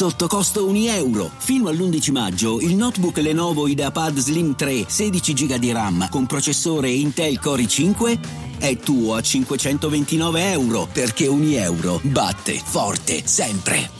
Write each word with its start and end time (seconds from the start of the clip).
sotto 0.00 0.28
costo 0.28 0.66
1 0.66 0.78
euro. 0.92 1.30
Fino 1.36 1.68
all'11 1.68 2.10
maggio 2.10 2.58
il 2.58 2.74
notebook 2.74 3.18
Lenovo 3.18 3.68
IdeaPad 3.68 4.16
Slim 4.16 4.56
3 4.56 4.86
16 4.88 5.34
GB 5.34 5.54
di 5.56 5.72
RAM 5.72 6.08
con 6.08 6.24
processore 6.24 6.88
Intel 6.88 7.38
Core 7.38 7.64
i5 7.64 8.18
è 8.58 8.78
tuo 8.78 9.16
a 9.16 9.20
529 9.20 10.52
euro 10.52 10.88
perché 10.90 11.26
1 11.26 11.44
euro 11.56 12.00
batte 12.02 12.54
forte 12.54 13.26
sempre. 13.26 13.90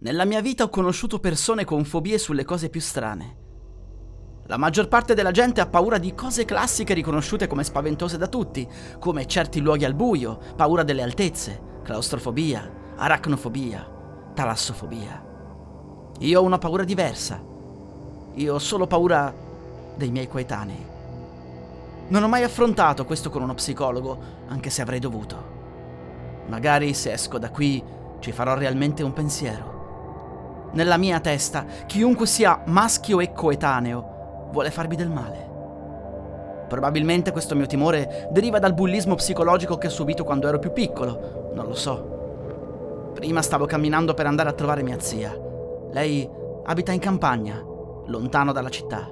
Nella 0.00 0.26
mia 0.26 0.42
vita 0.42 0.64
ho 0.64 0.68
conosciuto 0.68 1.18
persone 1.18 1.64
con 1.64 1.86
fobie 1.86 2.18
sulle 2.18 2.44
cose 2.44 2.68
più 2.68 2.82
strane. 2.82 3.51
La 4.46 4.56
maggior 4.56 4.88
parte 4.88 5.14
della 5.14 5.30
gente 5.30 5.60
ha 5.60 5.66
paura 5.66 5.98
di 5.98 6.14
cose 6.14 6.44
classiche 6.44 6.94
riconosciute 6.94 7.46
come 7.46 7.62
spaventose 7.62 8.18
da 8.18 8.26
tutti, 8.26 8.68
come 8.98 9.26
certi 9.26 9.60
luoghi 9.60 9.84
al 9.84 9.94
buio, 9.94 10.38
paura 10.56 10.82
delle 10.82 11.02
altezze, 11.02 11.78
claustrofobia, 11.84 12.68
aracnofobia, 12.96 13.88
talassofobia. 14.34 15.24
Io 16.18 16.40
ho 16.40 16.42
una 16.42 16.58
paura 16.58 16.82
diversa. 16.82 17.40
Io 18.34 18.54
ho 18.54 18.58
solo 18.58 18.88
paura 18.88 19.32
dei 19.94 20.10
miei 20.10 20.26
coetanei. 20.26 20.86
Non 22.08 22.24
ho 22.24 22.28
mai 22.28 22.42
affrontato 22.42 23.04
questo 23.04 23.30
con 23.30 23.42
uno 23.42 23.54
psicologo, 23.54 24.18
anche 24.48 24.70
se 24.70 24.82
avrei 24.82 24.98
dovuto. 24.98 25.50
Magari 26.48 26.94
se 26.94 27.12
esco 27.12 27.38
da 27.38 27.50
qui 27.50 27.82
ci 28.18 28.32
farò 28.32 28.54
realmente 28.54 29.04
un 29.04 29.12
pensiero. 29.12 30.70
Nella 30.72 30.96
mia 30.96 31.20
testa, 31.20 31.64
chiunque 31.86 32.26
sia 32.26 32.62
maschio 32.66 33.20
e 33.20 33.32
coetaneo 33.32 34.11
vuole 34.52 34.70
farmi 34.70 34.94
del 34.94 35.10
male. 35.10 35.50
Probabilmente 36.68 37.32
questo 37.32 37.56
mio 37.56 37.66
timore 37.66 38.28
deriva 38.30 38.58
dal 38.58 38.74
bullismo 38.74 39.14
psicologico 39.16 39.76
che 39.76 39.88
ho 39.88 39.90
subito 39.90 40.24
quando 40.24 40.48
ero 40.48 40.58
più 40.58 40.72
piccolo, 40.72 41.50
non 41.54 41.66
lo 41.66 41.74
so. 41.74 43.10
Prima 43.14 43.42
stavo 43.42 43.66
camminando 43.66 44.14
per 44.14 44.26
andare 44.26 44.48
a 44.48 44.54
trovare 44.54 44.82
mia 44.82 45.00
zia. 45.00 45.36
Lei 45.90 46.28
abita 46.64 46.92
in 46.92 47.00
campagna, 47.00 47.62
lontano 48.06 48.52
dalla 48.52 48.70
città. 48.70 49.06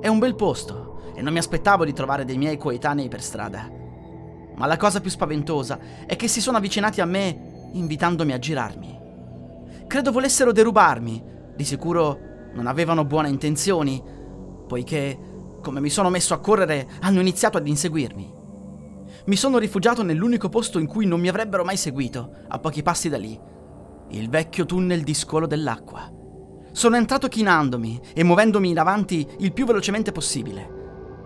È 0.00 0.08
un 0.08 0.18
bel 0.18 0.34
posto 0.34 1.00
e 1.14 1.22
non 1.22 1.32
mi 1.32 1.38
aspettavo 1.38 1.84
di 1.84 1.92
trovare 1.92 2.24
dei 2.24 2.36
miei 2.36 2.58
coetanei 2.58 3.08
per 3.08 3.22
strada. 3.22 3.68
Ma 4.54 4.66
la 4.66 4.76
cosa 4.76 5.00
più 5.00 5.10
spaventosa 5.10 5.78
è 6.06 6.14
che 6.16 6.28
si 6.28 6.40
sono 6.40 6.58
avvicinati 6.58 7.00
a 7.00 7.06
me 7.06 7.68
invitandomi 7.72 8.32
a 8.32 8.38
girarmi. 8.38 9.00
Credo 9.86 10.12
volessero 10.12 10.52
derubarmi, 10.52 11.22
di 11.54 11.64
sicuro 11.64 12.18
non 12.52 12.66
avevano 12.66 13.04
buone 13.04 13.28
intenzioni, 13.28 14.02
poiché, 14.66 15.18
come 15.62 15.80
mi 15.80 15.90
sono 15.90 16.10
messo 16.10 16.34
a 16.34 16.38
correre, 16.38 16.88
hanno 17.00 17.20
iniziato 17.20 17.58
ad 17.58 17.66
inseguirmi. 17.66 18.34
Mi 19.26 19.36
sono 19.36 19.58
rifugiato 19.58 20.02
nell'unico 20.02 20.48
posto 20.48 20.78
in 20.78 20.86
cui 20.86 21.06
non 21.06 21.20
mi 21.20 21.28
avrebbero 21.28 21.64
mai 21.64 21.76
seguito, 21.76 22.30
a 22.48 22.58
pochi 22.58 22.82
passi 22.82 23.08
da 23.08 23.16
lì, 23.16 23.38
il 24.10 24.28
vecchio 24.28 24.66
tunnel 24.66 25.02
di 25.02 25.14
scolo 25.14 25.46
dell'acqua. 25.46 26.12
Sono 26.70 26.96
entrato 26.96 27.26
chinandomi 27.28 28.00
e 28.14 28.22
muovendomi 28.22 28.68
in 28.68 28.78
avanti 28.78 29.26
il 29.38 29.52
più 29.52 29.64
velocemente 29.66 30.12
possibile. 30.12 30.74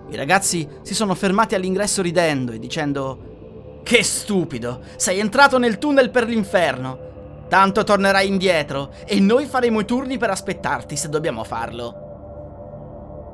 I 0.09 0.17
ragazzi 0.17 0.67
si 0.83 0.95
sono 0.95 1.15
fermati 1.15 1.55
all'ingresso 1.55 2.03
ridendo 2.03 2.53
e 2.53 2.59
dicendo 2.59 3.81
Che 3.83 4.03
stupido, 4.03 4.81
sei 4.97 5.19
entrato 5.19 5.59
nel 5.59 5.79
tunnel 5.79 6.11
per 6.11 6.27
l'inferno. 6.27 7.09
Tanto 7.49 7.83
tornerai 7.83 8.29
indietro 8.29 8.93
e 9.05 9.19
noi 9.19 9.45
faremo 9.47 9.81
i 9.81 9.85
turni 9.85 10.19
per 10.19 10.31
aspettarti 10.31 10.97
se 10.97 11.09
dobbiamo 11.09 11.43
farlo. 11.45 12.00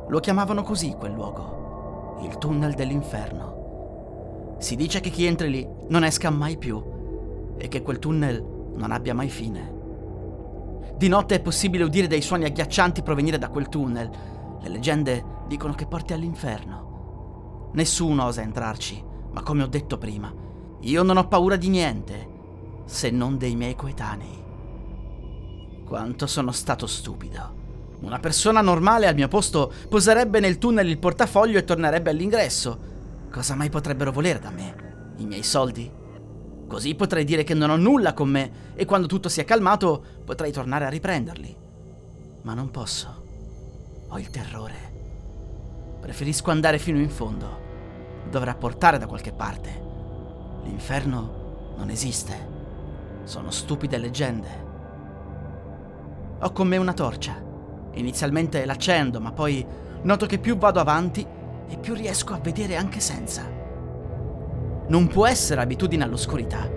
Lo 0.09 0.21
chiamavano 0.21 0.63
così 0.63 0.95
quel 0.97 1.13
luogo, 1.13 2.21
il 2.23 2.39
tunnel 2.39 2.75
dell'inferno. 2.75 4.55
Si 4.59 4.77
dice 4.77 5.01
che 5.01 5.11
chi 5.11 5.27
entri 5.27 5.51
lì 5.51 5.69
non 5.89 6.05
esca 6.05 6.31
mai 6.31 6.57
più 6.57 6.83
e 7.59 7.67
che 7.69 7.83
quel 7.83 7.99
tunnel 7.99 8.41
non 8.75 8.93
abbia 8.93 9.15
mai 9.15 9.29
fine. 9.29 9.75
Di 10.97 11.09
notte 11.09 11.35
è 11.35 11.41
possibile 11.41 11.85
udire 11.85 12.07
dei 12.07 12.23
suoni 12.23 12.45
agghiaccianti 12.45 13.03
provenire 13.03 13.37
da 13.37 13.49
quel 13.49 13.69
tunnel. 13.69 14.09
Le 14.61 14.69
leggende 14.69 15.25
dicono 15.49 15.75
che 15.75 15.87
porti 15.87 16.13
all'inferno. 16.13 17.71
Nessuno 17.73 18.25
osa 18.25 18.43
entrarci, 18.43 19.05
ma 19.33 19.43
come 19.43 19.65
ho 19.65 19.67
detto 19.67 19.99
prima, 19.99 20.33
io 20.81 21.03
non 21.03 21.17
ho 21.17 21.27
paura 21.27 21.57
di 21.57 21.69
niente 21.69 22.35
se 22.85 23.11
non 23.11 23.37
dei 23.37 23.57
miei 23.57 23.75
coetanei. 23.75 24.45
Quanto 25.85 26.27
sono 26.27 26.53
stato 26.53 26.87
stupido. 26.87 27.65
Una 28.01 28.19
persona 28.19 28.61
normale 28.61 29.07
al 29.07 29.15
mio 29.15 29.29
posto 29.29 29.73
poserebbe 29.89 30.39
nel 30.39 30.59
tunnel 30.59 30.89
il 30.89 30.99
portafoglio 30.99 31.59
e 31.59 31.65
tornerebbe 31.65 32.11
all'ingresso. 32.11 32.79
Cosa 33.31 33.55
mai 33.55 33.71
potrebbero 33.71 34.13
volere 34.13 34.39
da 34.39 34.51
me? 34.51 35.15
I 35.17 35.25
miei 35.25 35.43
soldi? 35.43 35.91
Così 36.67 36.95
potrei 36.95 37.25
dire 37.25 37.45
che 37.45 37.55
non 37.55 37.71
ho 37.71 37.77
nulla 37.77 38.13
con 38.13 38.29
me 38.29 38.73
e 38.75 38.85
quando 38.85 39.07
tutto 39.07 39.29
si 39.29 39.41
è 39.41 39.45
calmato 39.45 40.05
potrei 40.25 40.53
tornare 40.53 40.85
a 40.85 40.91
riprenderli. 40.91 41.57
Ma 42.43 42.55
non 42.55 42.71
posso. 42.71 43.25
Ho 44.09 44.19
il 44.19 44.31
terrore. 44.31 44.95
Preferisco 46.01 46.51
andare 46.51 46.79
fino 46.79 46.99
in 46.99 47.11
fondo. 47.11 47.65
Dovrà 48.31 48.55
portare 48.55 48.99
da 48.99 49.07
qualche 49.07 49.33
parte. 49.33 49.83
L'inferno 50.65 51.75
non 51.77 51.89
esiste. 51.91 52.55
Sono 53.25 53.51
stupide 53.51 53.99
leggende. 53.99 54.65
Ho 56.41 56.53
con 56.53 56.69
me 56.69 56.77
una 56.77 56.93
torcia. 56.93 57.46
Inizialmente 57.97 58.65
l'accendo, 58.65 59.21
ma 59.21 59.33
poi 59.33 59.65
noto 60.03 60.27
che 60.27 60.39
più 60.39 60.57
vado 60.57 60.81
avanti 60.81 61.27
e 61.69 61.77
più 61.79 61.95
riesco 61.95 62.33
a 62.33 62.39
vedere 62.39 62.77
anche 62.77 63.01
senza. 63.01 63.43
Non 64.89 65.07
può 65.09 65.27
essere 65.27 65.61
abitudine 65.61 66.05
all'oscurità. 66.05 66.71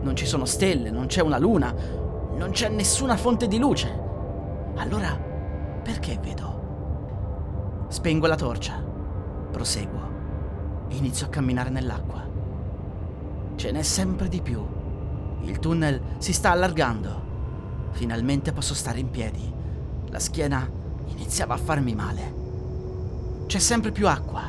Non 0.00 0.16
ci 0.16 0.26
sono 0.26 0.44
stelle, 0.44 0.90
non 0.90 1.06
c'è 1.06 1.20
una 1.20 1.38
luna, 1.38 1.74
non 2.34 2.50
c'è 2.50 2.68
nessuna 2.68 3.16
fonte 3.16 3.46
di 3.46 3.58
luce. 3.58 4.00
Allora, 4.76 5.16
perché 5.82 6.18
vedo? 6.20 7.86
Spengo 7.88 8.26
la 8.26 8.36
torcia, 8.36 8.82
proseguo 9.50 10.10
e 10.88 10.96
inizio 10.96 11.26
a 11.26 11.28
camminare 11.28 11.70
nell'acqua. 11.70 12.26
Ce 13.56 13.70
n'è 13.70 13.82
sempre 13.82 14.28
di 14.28 14.40
più. 14.40 14.64
Il 15.42 15.58
tunnel 15.58 16.00
si 16.18 16.32
sta 16.32 16.52
allargando. 16.52 17.30
Finalmente 17.90 18.52
posso 18.52 18.74
stare 18.74 18.98
in 18.98 19.10
piedi. 19.10 19.60
La 20.12 20.18
schiena 20.18 20.68
iniziava 21.06 21.54
a 21.54 21.56
farmi 21.56 21.94
male. 21.94 22.34
C'è 23.46 23.58
sempre 23.58 23.92
più 23.92 24.06
acqua. 24.06 24.42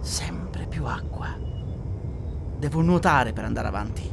Sempre 0.00 0.66
più 0.66 0.86
acqua. 0.86 1.26
Devo 2.56 2.80
nuotare 2.82 3.32
per 3.32 3.42
andare 3.42 3.66
avanti. 3.66 4.08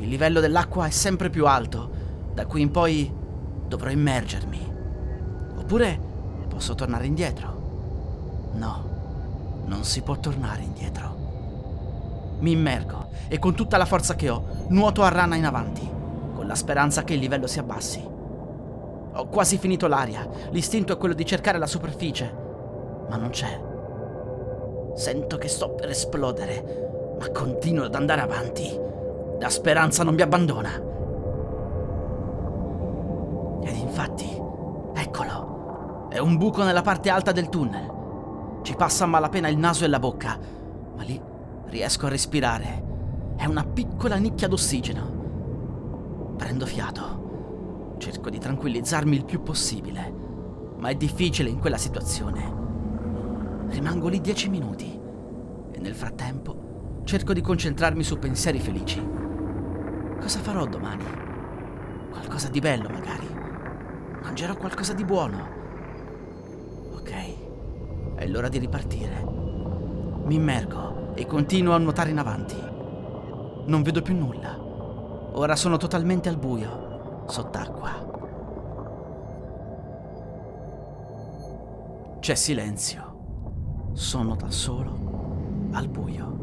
Il 0.00 0.08
livello 0.08 0.40
dell'acqua 0.40 0.86
è 0.86 0.90
sempre 0.90 1.30
più 1.30 1.46
alto, 1.46 1.90
da 2.34 2.44
qui 2.44 2.60
in 2.60 2.70
poi 2.70 3.10
dovrò 3.66 3.88
immergermi. 3.88 4.74
Oppure 5.56 5.98
posso 6.48 6.74
tornare 6.74 7.06
indietro. 7.06 8.50
No, 8.52 8.84
non 9.64 9.82
si 9.84 10.02
può 10.02 10.18
tornare 10.18 10.60
indietro. 10.60 12.36
Mi 12.40 12.50
immergo 12.50 13.08
e 13.28 13.38
con 13.38 13.54
tutta 13.54 13.78
la 13.78 13.86
forza 13.86 14.14
che 14.14 14.28
ho 14.28 14.66
nuoto 14.68 15.02
a 15.02 15.08
rana 15.08 15.36
in 15.36 15.46
avanti, 15.46 15.88
con 16.34 16.46
la 16.46 16.54
speranza 16.54 17.02
che 17.02 17.14
il 17.14 17.20
livello 17.20 17.46
si 17.46 17.58
abbassi. 17.58 18.15
Ho 19.18 19.28
quasi 19.28 19.56
finito 19.56 19.86
l'aria, 19.86 20.28
l'istinto 20.50 20.92
è 20.92 20.98
quello 20.98 21.14
di 21.14 21.24
cercare 21.24 21.56
la 21.56 21.66
superficie, 21.66 22.30
ma 23.08 23.16
non 23.16 23.30
c'è. 23.30 23.58
Sento 24.94 25.38
che 25.38 25.48
sto 25.48 25.70
per 25.70 25.88
esplodere, 25.88 27.16
ma 27.18 27.30
continuo 27.30 27.84
ad 27.84 27.94
andare 27.94 28.20
avanti. 28.20 28.78
La 29.38 29.48
speranza 29.48 30.04
non 30.04 30.14
mi 30.14 30.20
abbandona. 30.20 30.70
Ed 33.62 33.76
infatti, 33.76 34.28
eccolo. 34.94 36.08
È 36.10 36.18
un 36.18 36.36
buco 36.36 36.62
nella 36.62 36.82
parte 36.82 37.08
alta 37.08 37.32
del 37.32 37.48
tunnel. 37.48 38.60
Ci 38.62 38.74
passa 38.74 39.04
a 39.04 39.08
malapena 39.08 39.48
il 39.48 39.56
naso 39.56 39.84
e 39.84 39.88
la 39.88 39.98
bocca, 39.98 40.38
ma 40.94 41.02
lì 41.02 41.18
riesco 41.66 42.04
a 42.04 42.10
respirare. 42.10 42.84
È 43.36 43.46
una 43.46 43.64
piccola 43.64 44.16
nicchia 44.16 44.48
d'ossigeno. 44.48 46.34
Prendo 46.36 46.66
fiato. 46.66 47.25
Cerco 47.98 48.30
di 48.30 48.38
tranquillizzarmi 48.38 49.16
il 49.16 49.24
più 49.24 49.42
possibile, 49.42 50.12
ma 50.76 50.88
è 50.88 50.94
difficile 50.94 51.48
in 51.48 51.58
quella 51.58 51.78
situazione. 51.78 52.54
Rimango 53.68 54.08
lì 54.08 54.20
dieci 54.20 54.48
minuti 54.48 55.00
e 55.72 55.78
nel 55.80 55.94
frattempo 55.94 57.00
cerco 57.04 57.32
di 57.32 57.40
concentrarmi 57.40 58.02
su 58.02 58.18
pensieri 58.18 58.58
felici. 58.58 59.04
Cosa 60.20 60.40
farò 60.40 60.66
domani? 60.66 61.04
Qualcosa 62.10 62.48
di 62.48 62.60
bello 62.60 62.88
magari. 62.88 63.28
Mangerò 64.22 64.56
qualcosa 64.56 64.92
di 64.92 65.04
buono. 65.04 65.48
Ok, 66.92 68.14
è 68.16 68.26
l'ora 68.26 68.48
di 68.48 68.58
ripartire. 68.58 69.24
Mi 70.24 70.34
immergo 70.34 71.14
e 71.14 71.26
continuo 71.26 71.74
a 71.74 71.78
nuotare 71.78 72.10
in 72.10 72.18
avanti. 72.18 72.56
Non 73.66 73.82
vedo 73.82 74.02
più 74.02 74.16
nulla. 74.16 74.58
Ora 74.58 75.56
sono 75.56 75.76
totalmente 75.76 76.28
al 76.28 76.38
buio, 76.38 76.85
sott'acqua. 77.26 78.14
C'è 82.20 82.34
silenzio. 82.34 83.90
Sono 83.92 84.36
da 84.36 84.50
solo 84.50 85.70
al 85.72 85.88
buio. 85.88 86.34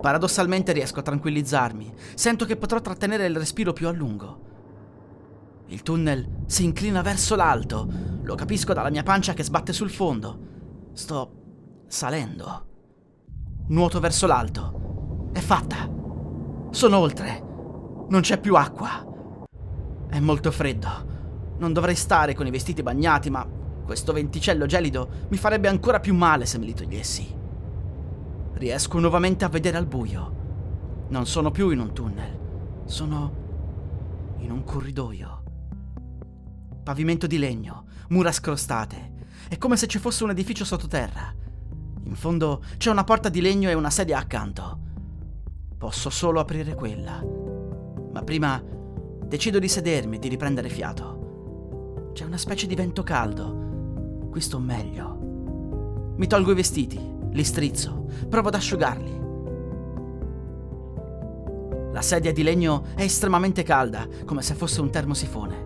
Paradossalmente 0.00 0.72
riesco 0.72 1.00
a 1.00 1.02
tranquillizzarmi, 1.02 1.92
sento 2.14 2.44
che 2.44 2.56
potrò 2.56 2.80
trattenere 2.80 3.26
il 3.26 3.36
respiro 3.36 3.72
più 3.72 3.88
a 3.88 3.92
lungo. 3.92 4.44
Il 5.66 5.82
tunnel 5.82 6.44
si 6.46 6.64
inclina 6.64 7.02
verso 7.02 7.34
l'alto, 7.34 7.88
lo 8.22 8.34
capisco 8.34 8.72
dalla 8.72 8.90
mia 8.90 9.02
pancia 9.02 9.34
che 9.34 9.42
sbatte 9.42 9.72
sul 9.72 9.90
fondo. 9.90 10.38
Sto 10.92 11.84
salendo. 11.88 12.66
Nuoto 13.68 13.98
verso 13.98 14.26
l'alto. 14.26 15.30
È 15.32 15.40
fatta. 15.40 15.90
Sono 16.70 16.98
oltre. 16.98 17.42
Non 18.08 18.20
c'è 18.20 18.38
più 18.38 18.54
acqua. 18.54 19.04
È 20.08 20.20
molto 20.20 20.50
freddo. 20.50 21.14
Non 21.58 21.72
dovrei 21.72 21.94
stare 21.94 22.34
con 22.34 22.46
i 22.46 22.50
vestiti 22.50 22.82
bagnati, 22.82 23.30
ma 23.30 23.46
questo 23.84 24.12
venticello 24.12 24.66
gelido 24.66 25.08
mi 25.28 25.36
farebbe 25.36 25.68
ancora 25.68 26.00
più 26.00 26.14
male 26.14 26.44
se 26.44 26.58
me 26.58 26.64
li 26.64 26.74
togliessi. 26.74 27.34
Riesco 28.54 28.98
nuovamente 28.98 29.44
a 29.44 29.48
vedere 29.48 29.76
al 29.76 29.86
buio. 29.86 31.04
Non 31.08 31.26
sono 31.26 31.50
più 31.50 31.70
in 31.70 31.78
un 31.78 31.92
tunnel, 31.92 32.38
sono 32.84 33.44
in 34.38 34.50
un 34.50 34.64
corridoio. 34.64 35.42
Pavimento 36.82 37.26
di 37.26 37.38
legno, 37.38 37.84
mura 38.08 38.32
scrostate. 38.32 39.14
È 39.48 39.58
come 39.58 39.76
se 39.76 39.86
ci 39.86 39.98
fosse 39.98 40.24
un 40.24 40.30
edificio 40.30 40.64
sottoterra. 40.64 41.34
In 42.04 42.14
fondo 42.14 42.62
c'è 42.76 42.90
una 42.90 43.04
porta 43.04 43.28
di 43.28 43.40
legno 43.40 43.68
e 43.68 43.74
una 43.74 43.90
sedia 43.90 44.18
accanto. 44.18 44.80
Posso 45.78 46.10
solo 46.10 46.40
aprire 46.40 46.74
quella. 46.74 47.22
Ma 48.12 48.22
prima 48.22 48.62
decido 49.26 49.58
di 49.58 49.68
sedermi 49.68 50.16
e 50.16 50.18
di 50.18 50.28
riprendere 50.28 50.68
fiato. 50.68 52.10
C'è 52.12 52.24
una 52.24 52.38
specie 52.38 52.66
di 52.66 52.74
vento 52.74 53.02
caldo. 53.02 54.28
Qui 54.30 54.40
sto 54.40 54.58
meglio. 54.58 56.14
Mi 56.16 56.26
tolgo 56.26 56.52
i 56.52 56.54
vestiti, 56.54 56.98
li 57.30 57.44
strizzo, 57.44 58.06
provo 58.28 58.48
ad 58.48 58.54
asciugarli. 58.54 59.24
La 61.92 62.02
sedia 62.02 62.32
di 62.32 62.42
legno 62.42 62.84
è 62.94 63.02
estremamente 63.02 63.62
calda, 63.62 64.06
come 64.24 64.42
se 64.42 64.54
fosse 64.54 64.80
un 64.80 64.90
termosifone. 64.90 65.64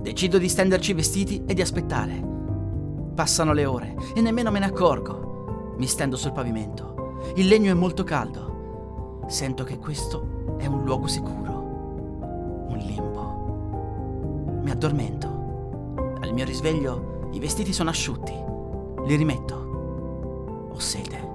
Decido 0.00 0.38
di 0.38 0.48
stenderci 0.48 0.90
i 0.90 0.94
vestiti 0.94 1.42
e 1.46 1.54
di 1.54 1.60
aspettare. 1.62 2.30
Passano 3.14 3.52
le 3.52 3.64
ore 3.64 3.94
e 4.14 4.20
nemmeno 4.20 4.50
me 4.50 4.58
ne 4.58 4.66
accorgo. 4.66 5.74
Mi 5.78 5.86
stendo 5.86 6.16
sul 6.16 6.32
pavimento. 6.32 7.20
Il 7.36 7.46
legno 7.46 7.70
è 7.70 7.74
molto 7.74 8.04
caldo. 8.04 9.22
Sento 9.28 9.64
che 9.64 9.78
questo 9.78 10.56
è 10.58 10.66
un 10.66 10.84
luogo 10.84 11.06
sicuro. 11.06 11.41
Limbo. 12.84 14.60
Mi 14.62 14.70
addormento. 14.70 16.20
Al 16.20 16.32
mio 16.32 16.44
risveglio 16.44 17.28
i 17.32 17.38
vestiti 17.38 17.72
sono 17.72 17.90
asciutti. 17.90 18.32
Li 19.06 19.16
rimetto. 19.16 20.68
Ho 20.72 20.78
sete. 20.78 21.30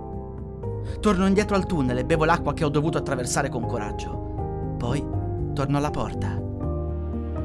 Torno 1.00 1.28
indietro 1.28 1.56
al 1.56 1.66
tunnel 1.66 1.98
e 1.98 2.06
bevo 2.06 2.26
l'acqua 2.26 2.54
che 2.54 2.64
ho 2.64 2.70
dovuto 2.70 2.98
attraversare 2.98 3.50
con 3.50 3.66
coraggio. 3.66 4.76
Poi 4.78 5.06
torno 5.54 5.78
alla 5.78 5.92
porta. 5.92 6.42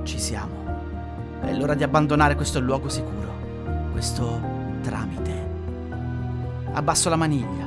Ci 0.02 0.19
siamo. 0.19 0.55
È 1.40 1.52
l'ora 1.52 1.75
di 1.75 1.82
abbandonare 1.82 2.37
questo 2.37 2.60
luogo 2.60 2.88
sicuro, 2.88 3.32
questo 3.90 4.40
tramite. 4.81 5.50
Abbasso 6.72 7.08
la 7.08 7.16
maniglia, 7.16 7.66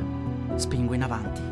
spingo 0.56 0.94
in 0.94 1.04
avanti. 1.04 1.45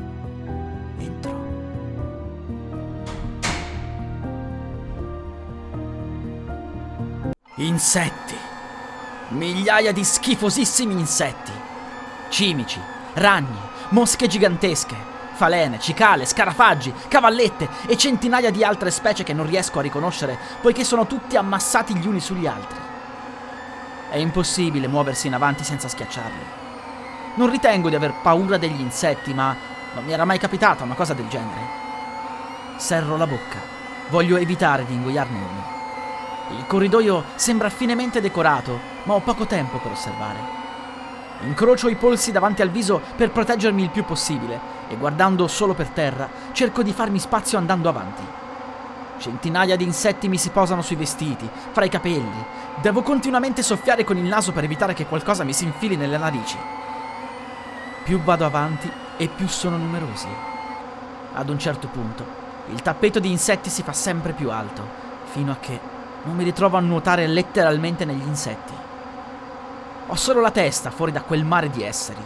Insetti. 7.56 8.36
Migliaia 9.30 9.92
di 9.92 10.04
schifosissimi 10.04 10.94
insetti 10.94 11.52
cimici, 12.34 12.82
ragni, 13.14 13.60
mosche 13.90 14.26
gigantesche, 14.26 14.96
falene, 15.34 15.80
cicale, 15.80 16.26
scarafaggi, 16.26 16.92
cavallette 17.08 17.70
e 17.86 17.96
centinaia 17.96 18.50
di 18.50 18.64
altre 18.64 18.90
specie 18.90 19.24
che 19.24 19.34
non 19.34 19.46
riesco 19.46 19.78
a 19.78 19.84
riconoscere 19.84 20.36
poiché 20.62 20.84
sono 20.84 21.06
tutti 21.06 21.38
ammassati 21.38 21.96
gli 21.96 22.08
uni 22.08 22.20
sugli 22.20 22.48
altri. 22.48 22.80
È 24.10 24.18
impossibile 24.18 24.88
muoversi 24.88 25.28
in 25.28 25.36
avanti 25.36 25.64
senza 25.64 25.88
schiacciarli. 25.88 26.62
Non 27.36 27.52
ritengo 27.52 27.90
di 27.90 27.96
aver 27.96 28.16
paura 28.24 28.58
degli 28.58 28.82
insetti, 28.82 29.32
ma 29.34 29.56
non 29.94 30.04
mi 30.06 30.12
era 30.12 30.26
mai 30.26 30.40
capitata 30.40 30.84
una 30.84 30.96
cosa 30.96 31.14
del 31.14 31.28
genere. 31.28 31.82
Serro 32.78 33.16
la 33.16 33.28
bocca. 33.28 33.60
Voglio 34.10 34.38
evitare 34.38 34.86
di 34.86 34.94
ingoiarne 34.94 35.38
uno. 35.38 35.73
Il 36.58 36.68
corridoio 36.68 37.24
sembra 37.36 37.70
finemente 37.70 38.22
decorato, 38.22 38.80
ma 39.04 39.14
ho 39.14 39.20
poco 39.20 39.46
tempo 39.46 39.78
per 39.80 39.92
osservare. 39.92 40.62
Incrocio 41.42 41.90
i 41.90 41.96
polsi 41.96 42.32
davanti 42.32 42.62
al 42.62 42.70
viso 42.70 43.02
per 43.16 43.32
proteggermi 43.32 43.84
il 43.84 43.90
più 43.90 44.06
possibile 44.06 44.60
e 44.88 44.96
guardando 44.96 45.48
solo 45.48 45.74
per 45.74 45.90
terra 45.90 46.30
cerco 46.52 46.84
di 46.84 46.94
farmi 46.94 47.20
spazio 47.20 47.58
andando 47.58 47.90
avanti. 47.90 48.24
Centinaia 49.18 49.76
di 49.76 49.84
insetti 49.84 50.30
mi 50.30 50.38
si 50.38 50.50
posano 50.50 50.82
sui 50.82 50.96
vestiti, 50.96 51.50
fra 51.72 51.86
i 51.86 51.90
capelli. 51.90 52.46
Devo 52.82 53.02
continuamente 53.02 53.62
soffiare 53.62 54.04
con 54.04 54.18
il 54.18 54.24
naso 54.24 54.52
per 54.52 54.64
evitare 54.64 54.94
che 54.94 55.06
qualcosa 55.06 55.44
mi 55.44 55.54
si 55.54 55.66
infili 55.66 55.96
nelle 55.96 56.18
narici. 56.18 56.58
Più 58.04 58.22
vado 58.22 58.46
avanti 58.46 58.92
e 59.18 59.28
più 59.28 59.48
sono 59.48 59.78
numerosi. 59.78 60.28
Ad 61.34 61.50
un 61.50 61.60
certo 61.60 61.88
punto 61.88 62.42
il 62.68 62.82
tappeto 62.82 63.20
di 63.20 63.30
insetti 63.30 63.70
si 63.70 63.84
fa 63.84 63.92
sempre 63.92 64.32
più 64.32 64.50
alto, 64.50 64.88
fino 65.26 65.52
a 65.52 65.58
che 65.60 65.80
non 66.24 66.36
mi 66.36 66.44
ritrovo 66.44 66.78
a 66.78 66.82
nuotare 66.82 67.28
letteralmente 67.28 68.06
negli 68.06 68.26
insetti. 68.26 68.74
Ho 70.08 70.16
solo 70.16 70.42
la 70.42 70.52
testa 70.52 70.92
fuori 70.92 71.12
da 71.12 71.22
quel 71.22 71.44
mare 71.44 71.70
di 71.70 71.84
esseri. 71.84 72.22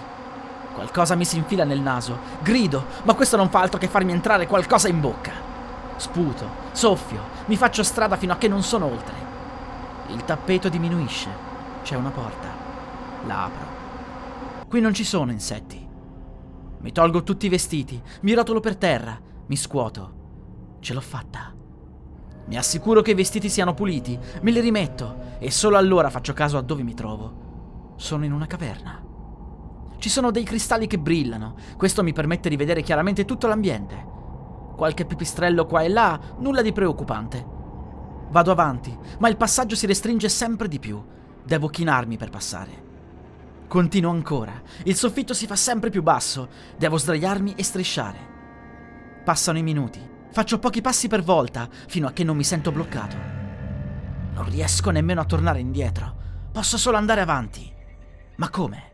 Qualcosa 0.73 1.15
mi 1.15 1.25
si 1.25 1.37
infila 1.37 1.63
nel 1.63 1.79
naso, 1.79 2.19
grido, 2.41 2.85
ma 3.03 3.15
questo 3.15 3.37
non 3.37 3.49
fa 3.49 3.61
altro 3.61 3.79
che 3.79 3.87
farmi 3.87 4.11
entrare 4.11 4.45
qualcosa 4.45 4.87
in 4.87 4.99
bocca. 4.99 5.31
Sputo, 5.95 6.47
soffio, 6.71 7.21
mi 7.45 7.55
faccio 7.55 7.81
strada 7.81 8.17
fino 8.17 8.33
a 8.33 8.37
che 8.37 8.47
non 8.47 8.61
sono 8.61 8.85
oltre. 8.85 9.15
Il 10.09 10.23
tappeto 10.23 10.69
diminuisce. 10.69 11.29
C'è 11.81 11.95
una 11.95 12.09
porta. 12.09 12.47
La 13.25 13.45
apro. 13.45 14.65
Qui 14.67 14.79
non 14.79 14.93
ci 14.93 15.03
sono 15.03 15.31
insetti. 15.31 15.85
Mi 16.79 16.91
tolgo 16.91 17.23
tutti 17.23 17.47
i 17.47 17.49
vestiti, 17.49 17.99
mi 18.21 18.33
rotolo 18.33 18.59
per 18.59 18.75
terra, 18.75 19.19
mi 19.47 19.55
scuoto. 19.55 20.13
Ce 20.79 20.93
l'ho 20.93 21.01
fatta. 21.01 21.56
Mi 22.47 22.57
assicuro 22.57 23.01
che 23.01 23.11
i 23.11 23.15
vestiti 23.15 23.49
siano 23.49 23.73
puliti, 23.73 24.17
me 24.41 24.51
li 24.51 24.61
rimetto 24.61 25.35
e 25.39 25.51
solo 25.51 25.77
allora 25.77 26.09
faccio 26.09 26.31
caso 26.31 26.57
a 26.57 26.61
dove 26.61 26.81
mi 26.81 26.93
trovo. 26.93 27.93
Sono 27.97 28.23
in 28.23 28.31
una 28.31 28.47
caverna. 28.47 29.03
Ci 29.97 30.09
sono 30.09 30.31
dei 30.31 30.43
cristalli 30.43 30.87
che 30.87 30.97
brillano. 30.97 31.55
Questo 31.75 32.03
mi 32.03 32.13
permette 32.13 32.47
di 32.47 32.55
vedere 32.55 32.83
chiaramente 32.83 33.25
tutto 33.25 33.47
l'ambiente. 33.47 34.15
Qualche 34.77 35.05
pipistrello 35.05 35.65
qua 35.65 35.81
e 35.81 35.89
là, 35.89 36.19
nulla 36.37 36.61
di 36.61 36.71
preoccupante. 36.71 37.45
Vado 38.29 38.51
avanti, 38.51 38.97
ma 39.19 39.27
il 39.27 39.35
passaggio 39.35 39.75
si 39.75 39.85
restringe 39.85 40.29
sempre 40.29 40.67
di 40.67 40.79
più. 40.79 41.03
Devo 41.43 41.67
chinarmi 41.67 42.15
per 42.15 42.29
passare. 42.29 42.85
Continuo 43.67 44.11
ancora. 44.11 44.61
Il 44.83 44.95
soffitto 44.95 45.33
si 45.33 45.47
fa 45.47 45.57
sempre 45.57 45.89
più 45.89 46.01
basso. 46.01 46.47
Devo 46.77 46.97
sdraiarmi 46.97 47.55
e 47.57 47.63
strisciare. 47.63 48.19
Passano 49.25 49.57
i 49.57 49.63
minuti. 49.63 50.15
Faccio 50.31 50.59
pochi 50.59 50.81
passi 50.81 51.07
per 51.07 51.23
volta, 51.23 51.67
fino 51.87 52.07
a 52.07 52.11
che 52.11 52.23
non 52.23 52.37
mi 52.37 52.43
sento 52.43 52.71
bloccato. 52.71 53.15
Non 54.33 54.45
riesco 54.49 54.91
nemmeno 54.91 55.21
a 55.21 55.25
tornare 55.25 55.59
indietro. 55.59 56.15
Posso 56.51 56.77
solo 56.77 56.97
andare 56.97 57.21
avanti. 57.21 57.73
Ma 58.35 58.49
come? 58.49 58.91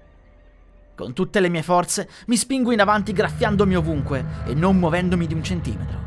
Con 0.95 1.13
tutte 1.13 1.39
le 1.39 1.49
mie 1.49 1.63
forze 1.63 2.09
mi 2.27 2.37
spingo 2.37 2.71
in 2.71 2.79
avanti 2.79 3.13
graffiandomi 3.13 3.75
ovunque 3.75 4.25
e 4.45 4.53
non 4.53 4.77
muovendomi 4.77 5.27
di 5.27 5.33
un 5.33 5.43
centimetro. 5.43 5.99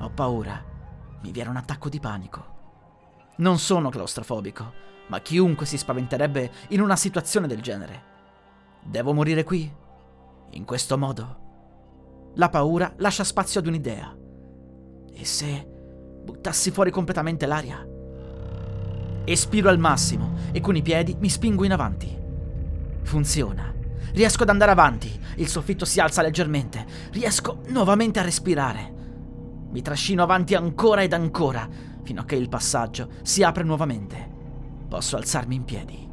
Ho 0.00 0.10
paura. 0.10 0.62
Mi 1.22 1.32
viene 1.32 1.50
un 1.50 1.56
attacco 1.56 1.88
di 1.88 1.98
panico. 1.98 2.54
Non 3.38 3.58
sono 3.58 3.88
claustrofobico, 3.88 4.72
ma 5.08 5.20
chiunque 5.20 5.66
si 5.66 5.78
spaventerebbe 5.78 6.50
in 6.68 6.80
una 6.80 6.96
situazione 6.96 7.46
del 7.46 7.62
genere. 7.62 8.14
Devo 8.84 9.12
morire 9.12 9.42
qui? 9.44 9.70
In 10.50 10.64
questo 10.64 10.96
modo? 10.96 12.32
La 12.36 12.48
paura 12.48 12.92
lascia 12.98 13.24
spazio 13.24 13.60
ad 13.60 13.66
un'idea. 13.66 14.14
E 15.18 15.24
se 15.24 15.66
buttassi 16.24 16.70
fuori 16.70 16.90
completamente 16.90 17.46
l'aria? 17.46 17.84
Espiro 19.24 19.70
al 19.70 19.78
massimo 19.78 20.34
e 20.52 20.60
con 20.60 20.76
i 20.76 20.82
piedi 20.82 21.16
mi 21.18 21.30
spingo 21.30 21.64
in 21.64 21.72
avanti. 21.72 22.14
Funziona. 23.02 23.74
Riesco 24.12 24.42
ad 24.42 24.50
andare 24.50 24.72
avanti. 24.72 25.10
Il 25.36 25.48
soffitto 25.48 25.86
si 25.86 26.00
alza 26.00 26.20
leggermente. 26.20 26.84
Riesco 27.12 27.62
nuovamente 27.68 28.18
a 28.18 28.22
respirare. 28.22 28.92
Mi 29.70 29.80
trascino 29.80 30.22
avanti 30.22 30.54
ancora 30.54 31.02
ed 31.02 31.14
ancora, 31.14 31.66
fino 32.02 32.20
a 32.20 32.24
che 32.24 32.36
il 32.36 32.50
passaggio 32.50 33.08
si 33.22 33.42
apre 33.42 33.64
nuovamente. 33.64 34.34
Posso 34.86 35.16
alzarmi 35.16 35.54
in 35.54 35.64
piedi. 35.64 36.08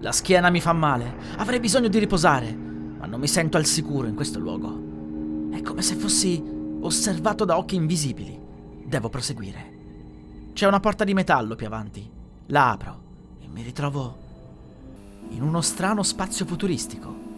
La 0.00 0.12
schiena 0.12 0.50
mi 0.50 0.60
fa 0.60 0.74
male. 0.74 1.14
Avrei 1.38 1.58
bisogno 1.58 1.88
di 1.88 1.98
riposare, 1.98 2.54
ma 2.54 3.06
non 3.06 3.18
mi 3.18 3.28
sento 3.28 3.56
al 3.56 3.64
sicuro 3.64 4.06
in 4.06 4.14
questo 4.14 4.38
luogo. 4.38 5.48
È 5.50 5.62
come 5.62 5.80
se 5.80 5.94
fossi 5.94 6.58
osservato 6.80 7.44
da 7.44 7.56
occhi 7.56 7.76
invisibili. 7.76 8.38
Devo 8.84 9.08
proseguire. 9.08 9.78
C'è 10.52 10.66
una 10.66 10.80
porta 10.80 11.04
di 11.04 11.14
metallo 11.14 11.54
più 11.54 11.66
avanti. 11.66 12.08
La 12.46 12.70
apro 12.70 13.02
e 13.40 13.46
mi 13.48 13.62
ritrovo 13.62 14.28
in 15.30 15.42
uno 15.42 15.60
strano 15.60 16.02
spazio 16.02 16.44
futuristico. 16.44 17.28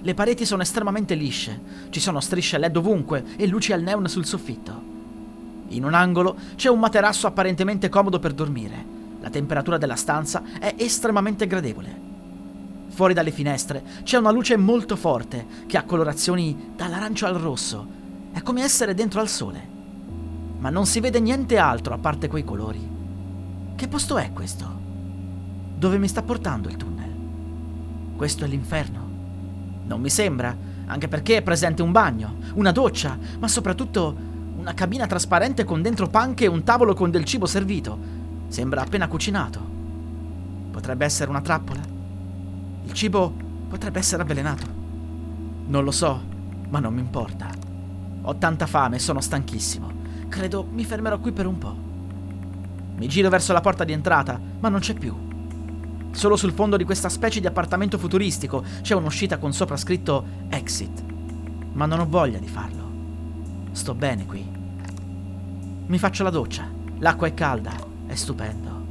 Le 0.00 0.14
pareti 0.14 0.44
sono 0.44 0.62
estremamente 0.62 1.14
lisce, 1.14 1.88
ci 1.90 2.00
sono 2.00 2.20
strisce 2.20 2.58
LED 2.58 2.76
ovunque 2.76 3.24
e 3.36 3.46
luci 3.46 3.72
al 3.72 3.82
neon 3.82 4.06
sul 4.08 4.26
soffitto. 4.26 4.92
In 5.68 5.84
un 5.84 5.94
angolo 5.94 6.36
c'è 6.56 6.68
un 6.68 6.78
materasso 6.78 7.26
apparentemente 7.26 7.88
comodo 7.88 8.18
per 8.18 8.32
dormire. 8.32 8.92
La 9.20 9.30
temperatura 9.30 9.78
della 9.78 9.96
stanza 9.96 10.42
è 10.58 10.74
estremamente 10.76 11.46
gradevole. 11.46 12.12
Fuori 12.88 13.14
dalle 13.14 13.30
finestre 13.30 13.82
c'è 14.02 14.18
una 14.18 14.30
luce 14.30 14.56
molto 14.56 14.94
forte 14.96 15.46
che 15.66 15.78
ha 15.78 15.84
colorazioni 15.84 16.72
dall'arancio 16.76 17.26
al 17.26 17.34
rosso. 17.34 18.02
È 18.34 18.42
come 18.42 18.62
essere 18.62 18.94
dentro 18.94 19.20
al 19.20 19.28
sole. 19.28 19.64
Ma 20.58 20.68
non 20.68 20.86
si 20.86 20.98
vede 20.98 21.20
niente 21.20 21.56
altro 21.56 21.94
a 21.94 21.98
parte 21.98 22.26
quei 22.26 22.42
colori. 22.42 22.90
Che 23.76 23.86
posto 23.86 24.18
è 24.18 24.32
questo? 24.32 24.68
Dove 25.78 25.98
mi 25.98 26.08
sta 26.08 26.20
portando 26.20 26.68
il 26.68 26.76
tunnel? 26.76 27.14
Questo 28.16 28.44
è 28.44 28.48
l'inferno? 28.48 29.08
Non 29.86 30.00
mi 30.00 30.10
sembra, 30.10 30.54
anche 30.86 31.06
perché 31.06 31.36
è 31.36 31.42
presente 31.42 31.82
un 31.82 31.92
bagno, 31.92 32.38
una 32.54 32.72
doccia, 32.72 33.16
ma 33.38 33.46
soprattutto 33.46 34.16
una 34.56 34.74
cabina 34.74 35.06
trasparente 35.06 35.62
con 35.62 35.80
dentro 35.80 36.08
panche 36.08 36.46
e 36.46 36.48
un 36.48 36.64
tavolo 36.64 36.92
con 36.92 37.12
del 37.12 37.24
cibo 37.24 37.46
servito. 37.46 37.96
Sembra 38.48 38.82
appena 38.82 39.06
cucinato. 39.06 39.60
Potrebbe 40.72 41.04
essere 41.04 41.30
una 41.30 41.40
trappola. 41.40 41.82
Il 42.82 42.92
cibo 42.94 43.32
potrebbe 43.68 44.00
essere 44.00 44.22
avvelenato. 44.22 44.66
Non 45.66 45.84
lo 45.84 45.92
so, 45.92 46.20
ma 46.68 46.80
non 46.80 46.92
mi 46.94 47.00
importa. 47.00 47.63
Ho 48.26 48.36
tanta 48.36 48.66
fame 48.66 48.96
e 48.96 49.00
sono 49.00 49.20
stanchissimo. 49.20 49.90
Credo 50.28 50.66
mi 50.70 50.84
fermerò 50.84 51.18
qui 51.18 51.32
per 51.32 51.46
un 51.46 51.58
po'. 51.58 51.76
Mi 52.96 53.08
giro 53.08 53.28
verso 53.28 53.52
la 53.52 53.60
porta 53.60 53.84
di 53.84 53.92
entrata, 53.92 54.40
ma 54.60 54.68
non 54.68 54.80
c'è 54.80 54.94
più. 54.94 55.14
Solo 56.12 56.36
sul 56.36 56.52
fondo 56.52 56.76
di 56.76 56.84
questa 56.84 57.08
specie 57.08 57.40
di 57.40 57.46
appartamento 57.46 57.98
futuristico 57.98 58.64
c'è 58.80 58.94
un'uscita 58.94 59.38
con 59.38 59.52
sopra 59.52 59.76
scritto 59.76 60.24
Exit. 60.48 61.02
Ma 61.72 61.86
non 61.86 62.00
ho 62.00 62.06
voglia 62.08 62.38
di 62.38 62.48
farlo. 62.48 62.90
Sto 63.72 63.94
bene 63.94 64.24
qui. 64.24 64.46
Mi 65.86 65.98
faccio 65.98 66.22
la 66.22 66.30
doccia. 66.30 66.66
L'acqua 66.98 67.26
è 67.26 67.34
calda, 67.34 67.72
è 68.06 68.14
stupendo. 68.14 68.82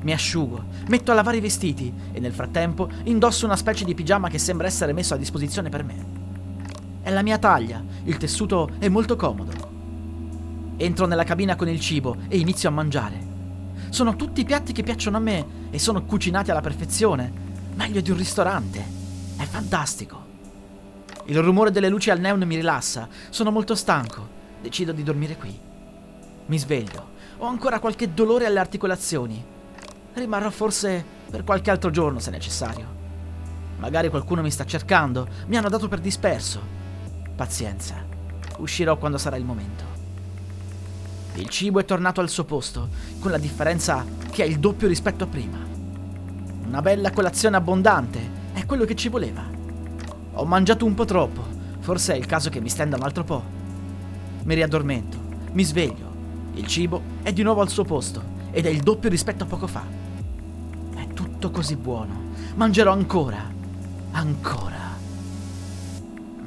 Mi 0.00 0.12
asciugo, 0.12 0.64
metto 0.86 1.10
a 1.10 1.14
lavare 1.14 1.36
i 1.36 1.40
vestiti 1.40 1.92
e 2.12 2.20
nel 2.20 2.32
frattempo 2.32 2.88
indosso 3.04 3.44
una 3.44 3.56
specie 3.56 3.84
di 3.84 3.94
pigiama 3.94 4.28
che 4.30 4.38
sembra 4.38 4.68
essere 4.68 4.92
messo 4.92 5.12
a 5.12 5.18
disposizione 5.18 5.68
per 5.68 5.82
me. 5.82 6.17
È 7.08 7.10
la 7.10 7.22
mia 7.22 7.38
taglia, 7.38 7.82
il 8.04 8.18
tessuto 8.18 8.68
è 8.78 8.86
molto 8.90 9.16
comodo. 9.16 10.74
Entro 10.76 11.06
nella 11.06 11.24
cabina 11.24 11.56
con 11.56 11.66
il 11.66 11.80
cibo 11.80 12.18
e 12.28 12.36
inizio 12.36 12.68
a 12.68 12.72
mangiare. 12.72 13.18
Sono 13.88 14.14
tutti 14.14 14.44
piatti 14.44 14.74
che 14.74 14.82
piacciono 14.82 15.16
a 15.16 15.20
me 15.20 15.46
e 15.70 15.78
sono 15.78 16.04
cucinati 16.04 16.50
alla 16.50 16.60
perfezione, 16.60 17.32
meglio 17.76 18.02
di 18.02 18.10
un 18.10 18.18
ristorante. 18.18 18.84
È 19.38 19.44
fantastico. 19.44 20.22
Il 21.24 21.40
rumore 21.40 21.70
delle 21.70 21.88
luci 21.88 22.10
al 22.10 22.20
neon 22.20 22.42
mi 22.42 22.56
rilassa, 22.56 23.08
sono 23.30 23.50
molto 23.50 23.74
stanco, 23.74 24.28
decido 24.60 24.92
di 24.92 25.02
dormire 25.02 25.38
qui. 25.38 25.58
Mi 26.44 26.58
sveglio. 26.58 27.08
Ho 27.38 27.46
ancora 27.46 27.80
qualche 27.80 28.12
dolore 28.12 28.44
alle 28.44 28.60
articolazioni. 28.60 29.42
Rimarrò 30.12 30.50
forse 30.50 31.02
per 31.30 31.42
qualche 31.42 31.70
altro 31.70 31.88
giorno 31.88 32.18
se 32.18 32.30
necessario. 32.30 32.86
Magari 33.78 34.10
qualcuno 34.10 34.42
mi 34.42 34.50
sta 34.50 34.66
cercando, 34.66 35.26
mi 35.46 35.56
hanno 35.56 35.70
dato 35.70 35.88
per 35.88 36.00
disperso. 36.00 36.76
Pazienza. 37.38 37.94
Uscirò 38.56 38.98
quando 38.98 39.16
sarà 39.16 39.36
il 39.36 39.44
momento. 39.44 39.84
Il 41.34 41.48
cibo 41.48 41.78
è 41.78 41.84
tornato 41.84 42.20
al 42.20 42.28
suo 42.28 42.42
posto, 42.42 42.88
con 43.20 43.30
la 43.30 43.38
differenza 43.38 44.04
che 44.32 44.42
è 44.42 44.46
il 44.46 44.58
doppio 44.58 44.88
rispetto 44.88 45.22
a 45.22 45.28
prima. 45.28 45.58
Una 46.66 46.82
bella 46.82 47.12
colazione 47.12 47.54
abbondante, 47.54 48.18
è 48.54 48.66
quello 48.66 48.84
che 48.84 48.96
ci 48.96 49.08
voleva. 49.08 49.44
Ho 50.32 50.44
mangiato 50.46 50.84
un 50.84 50.94
po' 50.94 51.04
troppo, 51.04 51.46
forse 51.78 52.14
è 52.14 52.16
il 52.16 52.26
caso 52.26 52.50
che 52.50 52.60
mi 52.60 52.68
stenda 52.68 52.96
un 52.96 53.04
altro 53.04 53.22
po'. 53.22 53.44
Mi 54.42 54.54
riaddormento, 54.54 55.16
mi 55.52 55.62
sveglio 55.62 56.08
il 56.54 56.66
cibo 56.66 57.00
è 57.22 57.32
di 57.32 57.44
nuovo 57.44 57.60
al 57.60 57.68
suo 57.68 57.84
posto 57.84 58.20
ed 58.50 58.66
è 58.66 58.68
il 58.68 58.80
doppio 58.80 59.08
rispetto 59.08 59.44
a 59.44 59.46
poco 59.46 59.68
fa. 59.68 59.84
È 60.96 61.06
tutto 61.14 61.52
così 61.52 61.76
buono. 61.76 62.32
Mangerò 62.56 62.90
ancora. 62.90 63.38
Ancora. 64.10 64.87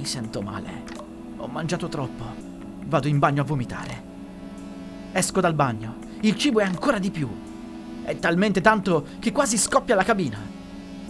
Mi 0.01 0.08
sento 0.08 0.41
male. 0.41 0.84
Ho 1.38 1.46
mangiato 1.46 1.88
troppo. 1.88 2.24
Vado 2.86 3.08
in 3.08 3.20
bagno 3.20 3.43
a 3.43 3.46
vomitare. 3.46 4.03
Esco 5.12 5.39
dal 5.41 5.53
bagno. 5.53 5.98
Il 6.22 6.36
cibo 6.38 6.60
è 6.60 6.63
ancora 6.63 6.98
di 6.98 7.12
più. 7.12 7.29
È 8.01 8.17
talmente 8.17 8.62
tanto 8.62 9.05
che 9.20 9.31
quasi 9.31 9.60
scoppia 9.60 9.93
la 9.93 10.03
cabina. 10.03 10.39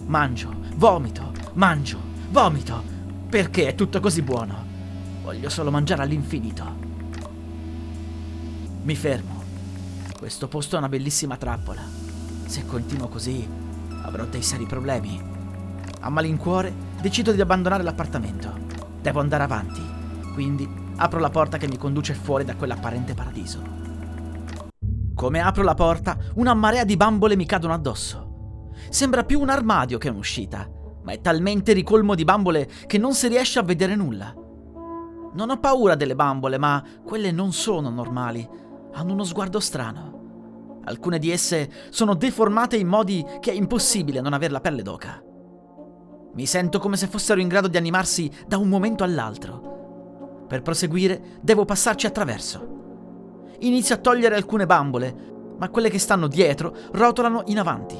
Mangio, 0.04 0.54
vomito, 0.74 1.32
mangio, 1.54 1.98
vomito. 2.28 2.82
Perché 3.30 3.68
è 3.68 3.74
tutto 3.74 3.98
così 3.98 4.20
buono? 4.20 4.62
Voglio 5.22 5.48
solo 5.48 5.70
mangiare 5.70 6.02
all'infinito. 6.02 6.76
Mi 8.82 8.94
fermo. 8.94 9.42
Questo 10.18 10.48
posto 10.48 10.74
è 10.74 10.78
una 10.78 10.90
bellissima 10.90 11.38
trappola. 11.38 11.80
Se 12.44 12.66
continuo 12.66 13.08
così, 13.08 13.48
avrò 14.02 14.26
dei 14.26 14.42
seri 14.42 14.66
problemi. 14.66 15.18
A 16.00 16.10
malincuore, 16.10 16.74
decido 17.00 17.32
di 17.32 17.40
abbandonare 17.40 17.82
l'appartamento. 17.82 18.71
Devo 19.02 19.20
andare 19.20 19.42
avanti. 19.42 19.82
Quindi 20.32 20.66
apro 20.96 21.18
la 21.18 21.28
porta 21.28 21.58
che 21.58 21.66
mi 21.66 21.76
conduce 21.76 22.14
fuori 22.14 22.44
da 22.44 22.54
quell'apparente 22.54 23.14
paradiso. 23.14 23.60
Come 25.14 25.40
apro 25.40 25.62
la 25.62 25.74
porta, 25.74 26.16
una 26.36 26.54
marea 26.54 26.84
di 26.84 26.96
bambole 26.96 27.36
mi 27.36 27.44
cadono 27.44 27.74
addosso. 27.74 28.70
Sembra 28.88 29.24
più 29.24 29.40
un 29.40 29.50
armadio 29.50 29.98
che 29.98 30.08
un'uscita, 30.08 30.68
ma 31.02 31.12
è 31.12 31.20
talmente 31.20 31.72
ricolmo 31.72 32.14
di 32.14 32.24
bambole 32.24 32.68
che 32.86 32.98
non 32.98 33.12
si 33.14 33.28
riesce 33.28 33.58
a 33.58 33.62
vedere 33.62 33.94
nulla. 33.94 34.34
Non 35.34 35.50
ho 35.50 35.58
paura 35.58 35.94
delle 35.94 36.14
bambole, 36.14 36.58
ma 36.58 36.82
quelle 37.04 37.30
non 37.30 37.52
sono 37.52 37.90
normali 37.90 38.48
hanno 38.94 39.12
uno 39.12 39.24
sguardo 39.24 39.60
strano. 39.60 40.80
Alcune 40.84 41.18
di 41.18 41.30
esse 41.30 41.70
sono 41.90 42.14
deformate 42.14 42.76
in 42.76 42.88
modi 42.88 43.24
che 43.40 43.52
è 43.52 43.54
impossibile 43.54 44.20
non 44.20 44.32
avere 44.32 44.52
la 44.52 44.60
pelle 44.60 44.82
d'oca. 44.82 45.22
Mi 46.34 46.46
sento 46.46 46.78
come 46.78 46.96
se 46.96 47.06
fossero 47.06 47.40
in 47.40 47.48
grado 47.48 47.68
di 47.68 47.76
animarsi 47.76 48.30
da 48.46 48.58
un 48.58 48.68
momento 48.68 49.04
all'altro. 49.04 50.44
Per 50.48 50.62
proseguire 50.62 51.38
devo 51.40 51.64
passarci 51.64 52.06
attraverso. 52.06 53.54
Inizio 53.60 53.94
a 53.94 53.98
togliere 53.98 54.36
alcune 54.36 54.66
bambole, 54.66 55.14
ma 55.58 55.68
quelle 55.68 55.90
che 55.90 55.98
stanno 55.98 56.26
dietro 56.26 56.74
rotolano 56.92 57.42
in 57.46 57.58
avanti. 57.58 57.96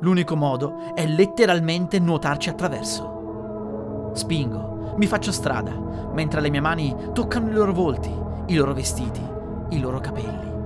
L'unico 0.00 0.36
modo 0.36 0.94
è 0.94 1.06
letteralmente 1.06 1.98
nuotarci 1.98 2.48
attraverso. 2.48 4.12
Spingo, 4.14 4.94
mi 4.96 5.06
faccio 5.06 5.32
strada, 5.32 5.72
mentre 6.12 6.40
le 6.40 6.50
mie 6.50 6.60
mani 6.60 6.94
toccano 7.12 7.48
i 7.48 7.52
loro 7.52 7.72
volti, 7.72 8.12
i 8.46 8.54
loro 8.54 8.72
vestiti 8.72 9.36
i 9.70 9.80
loro 9.80 10.00
capelli. 10.00 10.56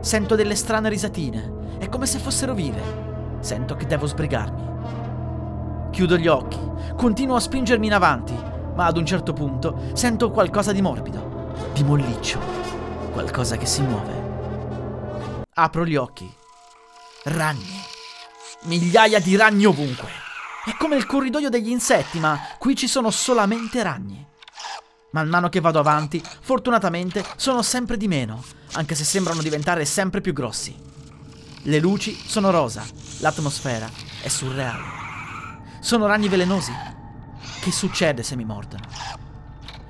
Sento 0.00 0.34
delle 0.34 0.54
strane 0.54 0.88
risatine, 0.88 1.76
è 1.78 1.88
come 1.88 2.06
se 2.06 2.18
fossero 2.18 2.54
vive. 2.54 3.06
Sento 3.40 3.76
che 3.76 3.86
devo 3.86 4.06
sbrigarmi. 4.06 4.66
Chiudo 5.98 6.16
gli 6.16 6.28
occhi, 6.28 6.60
continuo 6.96 7.34
a 7.34 7.40
spingermi 7.40 7.86
in 7.86 7.92
avanti, 7.92 8.32
ma 8.32 8.86
ad 8.86 8.96
un 8.96 9.04
certo 9.04 9.32
punto 9.32 9.90
sento 9.94 10.30
qualcosa 10.30 10.70
di 10.70 10.80
morbido, 10.80 11.70
di 11.72 11.82
molliccio, 11.82 12.38
qualcosa 13.10 13.56
che 13.56 13.66
si 13.66 13.82
muove. 13.82 15.42
Apro 15.54 15.84
gli 15.84 15.96
occhi. 15.96 16.32
Ragni. 17.24 17.82
Migliaia 18.66 19.18
di 19.18 19.34
ragni 19.34 19.64
ovunque. 19.64 20.08
È 20.64 20.76
come 20.78 20.94
il 20.94 21.04
corridoio 21.04 21.48
degli 21.48 21.70
insetti, 21.70 22.20
ma 22.20 22.38
qui 22.60 22.76
ci 22.76 22.86
sono 22.86 23.10
solamente 23.10 23.82
ragni. 23.82 24.24
Man 25.10 25.28
mano 25.28 25.48
che 25.48 25.58
vado 25.58 25.80
avanti, 25.80 26.22
fortunatamente 26.22 27.24
sono 27.34 27.60
sempre 27.62 27.96
di 27.96 28.06
meno, 28.06 28.40
anche 28.74 28.94
se 28.94 29.02
sembrano 29.02 29.42
diventare 29.42 29.84
sempre 29.84 30.20
più 30.20 30.32
grossi. 30.32 30.76
Le 31.62 31.78
luci 31.80 32.14
sono 32.14 32.50
rosa, 32.50 32.86
l'atmosfera 33.18 33.90
è 34.22 34.28
surreale. 34.28 34.97
Sono 35.78 36.06
ragni 36.06 36.28
velenosi. 36.28 36.72
Che 37.60 37.70
succede 37.70 38.22
se 38.22 38.36
mi 38.36 38.44
mordono? 38.44 38.84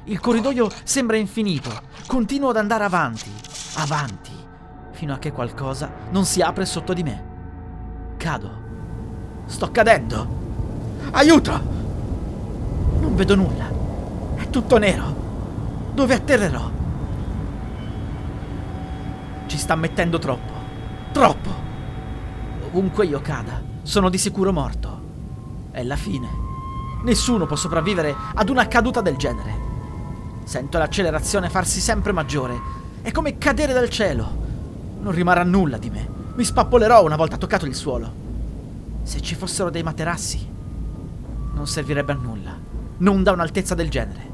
Il 0.04 0.21
corridoio 0.21 0.71
sembra 0.85 1.16
infinito, 1.16 1.71
continuo 2.07 2.50
ad 2.50 2.57
andare 2.57 2.85
avanti, 2.85 3.30
avanti, 3.76 4.33
fino 4.92 5.12
a 5.14 5.18
che 5.18 5.33
qualcosa 5.33 5.90
non 6.11 6.25
si 6.25 6.40
apre 6.40 6.64
sotto 6.64 6.92
di 6.92 7.02
me. 7.02 7.25
Cado. 8.16 8.66
Sto 9.47 9.71
cadendo. 9.71 10.26
Aiuto! 11.11 11.76
Non 13.00 13.14
vedo 13.14 13.35
nulla 13.35 13.78
tutto 14.50 14.78
nero. 14.78 15.26
Dove 15.95 16.14
atterrerò? 16.14 16.71
Ci 19.47 19.59
sta 19.59 19.75
mettendo 19.75 20.18
troppo. 20.18 20.52
Troppo. 21.12 21.66
Ovunque 22.66 23.07
io 23.07 23.21
cada, 23.21 23.61
sono 23.83 24.09
di 24.09 24.18
sicuro 24.18 24.52
morto. 24.52 24.88
È 25.78 25.85
la 25.85 25.94
fine. 25.94 26.28
Nessuno 27.04 27.47
può 27.47 27.54
sopravvivere 27.54 28.12
ad 28.35 28.49
una 28.49 28.66
caduta 28.66 29.00
del 29.00 29.16
genere. 29.16 29.54
Sento 30.42 30.76
l'accelerazione 30.76 31.49
farsi 31.50 31.78
sempre 31.78 32.11
maggiore. 32.11 32.61
È 33.00 33.12
come 33.12 33.38
cadere 33.38 33.73
dal 33.73 33.88
cielo. 33.88 34.28
Non 35.00 35.12
rimarrà 35.12 35.44
nulla 35.44 35.78
di 35.78 35.88
me. 35.88 36.08
Mi 36.35 36.42
spappolerò 36.42 37.04
una 37.04 37.14
volta 37.14 37.37
toccato 37.37 37.64
il 37.64 37.76
suolo. 37.76 38.12
Se 39.04 39.20
ci 39.20 39.37
fossero 39.37 39.70
dei 39.70 39.85
materassi. 39.85 40.44
non 41.52 41.68
servirebbe 41.68 42.11
a 42.11 42.16
nulla. 42.16 42.58
Non 42.97 43.23
da 43.23 43.30
un'altezza 43.30 43.76
del 43.76 43.88
genere. 43.88 44.28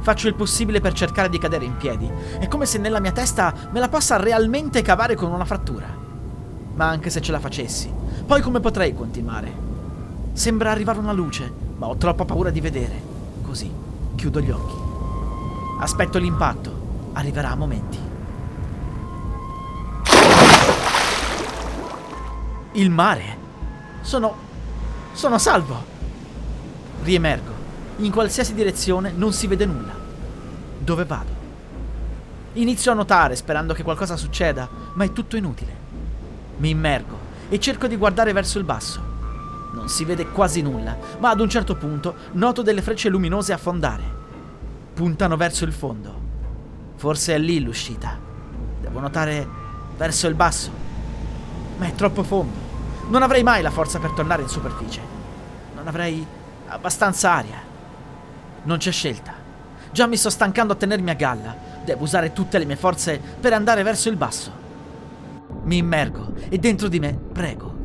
Faccio 0.00 0.26
il 0.26 0.34
possibile 0.34 0.80
per 0.80 0.92
cercare 0.92 1.28
di 1.28 1.38
cadere 1.38 1.66
in 1.66 1.76
piedi. 1.76 2.10
È 2.40 2.48
come 2.48 2.66
se 2.66 2.78
nella 2.78 2.98
mia 2.98 3.12
testa 3.12 3.54
me 3.70 3.78
la 3.78 3.88
possa 3.88 4.16
realmente 4.16 4.82
cavare 4.82 5.14
con 5.14 5.30
una 5.30 5.44
frattura. 5.44 5.86
Ma 6.74 6.88
anche 6.88 7.10
se 7.10 7.20
ce 7.20 7.30
la 7.30 7.38
facessi, 7.38 7.88
poi 8.26 8.40
come 8.40 8.58
potrei 8.58 8.92
continuare? 8.92 9.66
Sembra 10.36 10.70
arrivare 10.70 10.98
una 10.98 11.12
luce, 11.12 11.50
ma 11.78 11.86
ho 11.86 11.96
troppa 11.96 12.26
paura 12.26 12.50
di 12.50 12.60
vedere. 12.60 13.02
Così, 13.40 13.72
chiudo 14.16 14.42
gli 14.42 14.50
occhi. 14.50 14.74
Aspetto 15.80 16.18
l'impatto. 16.18 17.10
Arriverà 17.14 17.52
a 17.52 17.54
momenti. 17.54 17.98
Il 22.72 22.90
mare. 22.90 23.38
Sono... 24.02 24.34
sono 25.14 25.38
salvo. 25.38 25.82
Riemergo. 27.02 27.52
In 27.96 28.12
qualsiasi 28.12 28.52
direzione 28.52 29.12
non 29.12 29.32
si 29.32 29.46
vede 29.46 29.64
nulla. 29.64 29.94
Dove 30.78 31.06
vado? 31.06 31.30
Inizio 32.52 32.92
a 32.92 32.94
nuotare 32.94 33.36
sperando 33.36 33.72
che 33.72 33.82
qualcosa 33.82 34.18
succeda, 34.18 34.68
ma 34.92 35.04
è 35.04 35.12
tutto 35.14 35.38
inutile. 35.38 35.74
Mi 36.58 36.68
immergo 36.68 37.18
e 37.48 37.58
cerco 37.58 37.86
di 37.86 37.96
guardare 37.96 38.34
verso 38.34 38.58
il 38.58 38.64
basso. 38.64 39.15
Non 39.72 39.88
si 39.88 40.04
vede 40.04 40.28
quasi 40.28 40.62
nulla, 40.62 40.96
ma 41.18 41.30
ad 41.30 41.40
un 41.40 41.48
certo 41.48 41.76
punto 41.76 42.14
noto 42.32 42.62
delle 42.62 42.82
frecce 42.82 43.08
luminose 43.08 43.52
affondare. 43.52 44.02
Puntano 44.94 45.36
verso 45.36 45.64
il 45.64 45.72
fondo. 45.72 46.24
Forse 46.96 47.34
è 47.34 47.38
lì 47.38 47.60
l'uscita. 47.60 48.18
Devo 48.80 49.00
nuotare 49.00 49.46
verso 49.96 50.26
il 50.26 50.34
basso. 50.34 50.70
Ma 51.78 51.86
è 51.86 51.92
troppo 51.94 52.22
fondo. 52.22 52.64
Non 53.08 53.22
avrei 53.22 53.42
mai 53.42 53.62
la 53.62 53.70
forza 53.70 53.98
per 53.98 54.12
tornare 54.12 54.42
in 54.42 54.48
superficie. 54.48 55.00
Non 55.74 55.86
avrei 55.86 56.26
abbastanza 56.68 57.32
aria. 57.32 57.60
Non 58.62 58.78
c'è 58.78 58.90
scelta. 58.90 59.34
Già 59.92 60.06
mi 60.06 60.16
sto 60.16 60.30
stancando 60.30 60.72
a 60.72 60.76
tenermi 60.76 61.10
a 61.10 61.14
galla. 61.14 61.54
Devo 61.84 62.04
usare 62.04 62.32
tutte 62.32 62.58
le 62.58 62.64
mie 62.64 62.76
forze 62.76 63.20
per 63.40 63.52
andare 63.52 63.82
verso 63.82 64.08
il 64.08 64.16
basso. 64.16 64.50
Mi 65.64 65.76
immergo 65.76 66.32
e 66.48 66.58
dentro 66.58 66.88
di 66.88 66.98
me 66.98 67.12
prego. 67.12 67.75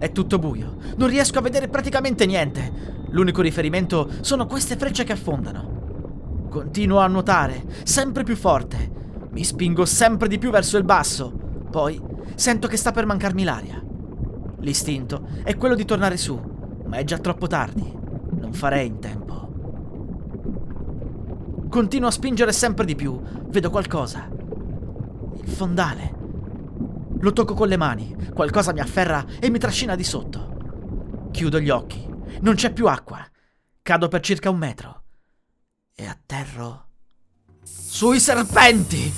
È 0.00 0.12
tutto 0.12 0.38
buio. 0.38 0.76
Non 0.96 1.10
riesco 1.10 1.38
a 1.38 1.42
vedere 1.42 1.68
praticamente 1.68 2.24
niente. 2.24 2.72
L'unico 3.10 3.42
riferimento 3.42 4.08
sono 4.22 4.46
queste 4.46 4.76
frecce 4.76 5.04
che 5.04 5.12
affondano. 5.12 6.46
Continuo 6.48 7.00
a 7.00 7.06
nuotare, 7.06 7.62
sempre 7.82 8.24
più 8.24 8.34
forte. 8.34 8.90
Mi 9.30 9.44
spingo 9.44 9.84
sempre 9.84 10.26
di 10.26 10.38
più 10.38 10.50
verso 10.50 10.78
il 10.78 10.84
basso. 10.84 11.30
Poi 11.70 12.00
sento 12.34 12.66
che 12.66 12.78
sta 12.78 12.92
per 12.92 13.04
mancarmi 13.04 13.44
l'aria. 13.44 13.78
L'istinto 14.60 15.26
è 15.42 15.54
quello 15.58 15.74
di 15.74 15.84
tornare 15.84 16.16
su, 16.16 16.40
ma 16.86 16.96
è 16.96 17.04
già 17.04 17.18
troppo 17.18 17.46
tardi. 17.46 17.92
Non 18.38 18.54
farei 18.54 18.86
in 18.86 19.00
tempo. 19.00 19.48
Continuo 21.68 22.08
a 22.08 22.12
spingere 22.12 22.52
sempre 22.52 22.86
di 22.86 22.94
più. 22.94 23.20
Vedo 23.48 23.68
qualcosa. 23.68 24.30
Il 25.42 25.50
fondale. 25.50 26.19
Lo 27.20 27.32
tocco 27.32 27.54
con 27.54 27.68
le 27.68 27.76
mani. 27.76 28.16
Qualcosa 28.32 28.72
mi 28.72 28.80
afferra 28.80 29.24
e 29.38 29.50
mi 29.50 29.58
trascina 29.58 29.94
di 29.94 30.04
sotto. 30.04 31.28
Chiudo 31.30 31.60
gli 31.60 31.68
occhi. 31.68 32.06
Non 32.40 32.54
c'è 32.54 32.72
più 32.72 32.86
acqua. 32.86 33.26
Cado 33.82 34.08
per 34.08 34.20
circa 34.20 34.50
un 34.50 34.56
metro. 34.56 35.02
E 35.94 36.06
atterro. 36.06 36.86
Sui 37.62 38.18
serpenti! 38.20 39.12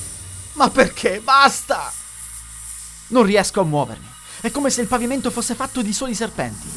Ma 0.55 0.69
perché? 0.69 1.21
Basta! 1.21 1.93
Non 3.09 3.23
riesco 3.23 3.61
a 3.61 3.65
muovermi. 3.65 4.07
È 4.41 4.51
come 4.51 4.71
se 4.71 4.81
il 4.81 4.89
pavimento 4.89 5.31
fosse 5.31 5.55
fatto 5.55 5.83
di 5.83 5.93
soli 5.93 6.15
serpenti. 6.15 6.69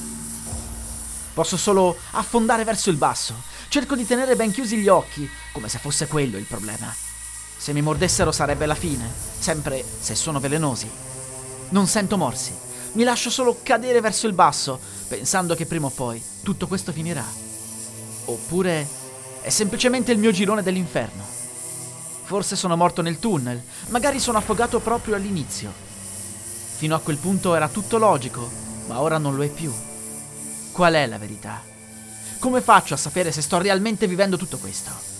Posso 1.33 1.57
solo 1.57 1.97
affondare 2.11 2.63
verso 2.63 2.91
il 2.91 2.97
basso. 2.97 3.33
Cerco 3.67 3.95
di 3.95 4.05
tenere 4.05 4.35
ben 4.35 4.51
chiusi 4.51 4.77
gli 4.77 4.87
occhi, 4.87 5.27
come 5.51 5.69
se 5.69 5.79
fosse 5.79 6.07
quello 6.07 6.37
il 6.37 6.45
problema. 6.45 6.93
Se 7.57 7.73
mi 7.73 7.81
mordessero 7.81 8.31
sarebbe 8.31 8.65
la 8.65 8.75
fine, 8.75 9.11
sempre 9.39 9.83
se 9.99 10.15
sono 10.15 10.39
velenosi. 10.39 10.89
Non 11.69 11.87
sento 11.87 12.17
morsi. 12.17 12.53
Mi 12.93 13.03
lascio 13.03 13.29
solo 13.29 13.59
cadere 13.63 14.01
verso 14.01 14.27
il 14.27 14.33
basso, 14.33 14.79
pensando 15.07 15.55
che 15.55 15.65
prima 15.65 15.87
o 15.87 15.89
poi 15.89 16.23
tutto 16.43 16.67
questo 16.67 16.91
finirà. 16.91 17.25
Oppure 18.25 18.87
è 19.41 19.49
semplicemente 19.49 20.11
il 20.11 20.19
mio 20.19 20.31
girone 20.31 20.63
dell'inferno. 20.63 21.23
Forse 22.23 22.55
sono 22.55 22.75
morto 22.75 23.01
nel 23.01 23.19
tunnel, 23.19 23.61
magari 23.89 24.19
sono 24.19 24.37
affogato 24.37 24.79
proprio 24.79 25.15
all'inizio. 25.15 25.71
Fino 26.77 26.95
a 26.95 26.99
quel 26.99 27.17
punto 27.17 27.55
era 27.55 27.67
tutto 27.67 27.97
logico, 27.97 28.49
ma 28.87 29.01
ora 29.01 29.17
non 29.17 29.35
lo 29.35 29.43
è 29.43 29.49
più. 29.49 29.73
Qual 30.71 30.93
è 30.93 31.05
la 31.07 31.17
verità? 31.17 31.61
Come 32.39 32.61
faccio 32.61 32.93
a 32.93 32.97
sapere 32.97 33.31
se 33.31 33.41
sto 33.41 33.57
realmente 33.57 34.07
vivendo 34.07 34.37
tutto 34.37 34.57
questo? 34.57 35.14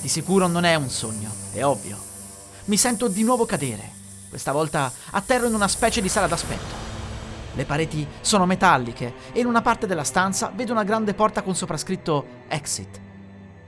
Di 0.00 0.08
sicuro 0.08 0.46
non 0.46 0.64
è 0.64 0.74
un 0.76 0.88
sogno, 0.88 1.30
è 1.52 1.64
ovvio. 1.64 1.98
Mi 2.66 2.76
sento 2.76 3.08
di 3.08 3.24
nuovo 3.24 3.46
cadere. 3.46 3.96
Questa 4.28 4.52
volta 4.52 4.92
atterro 5.10 5.46
in 5.46 5.54
una 5.54 5.68
specie 5.68 6.00
di 6.00 6.08
sala 6.08 6.26
d'aspetto. 6.26 6.86
Le 7.54 7.64
pareti 7.64 8.06
sono 8.20 8.46
metalliche 8.46 9.14
e 9.32 9.40
in 9.40 9.46
una 9.46 9.62
parte 9.62 9.86
della 9.88 10.04
stanza 10.04 10.52
vedo 10.54 10.70
una 10.70 10.84
grande 10.84 11.14
porta 11.14 11.42
con 11.42 11.56
soprascritto 11.56 12.44
Exit. 12.46 13.00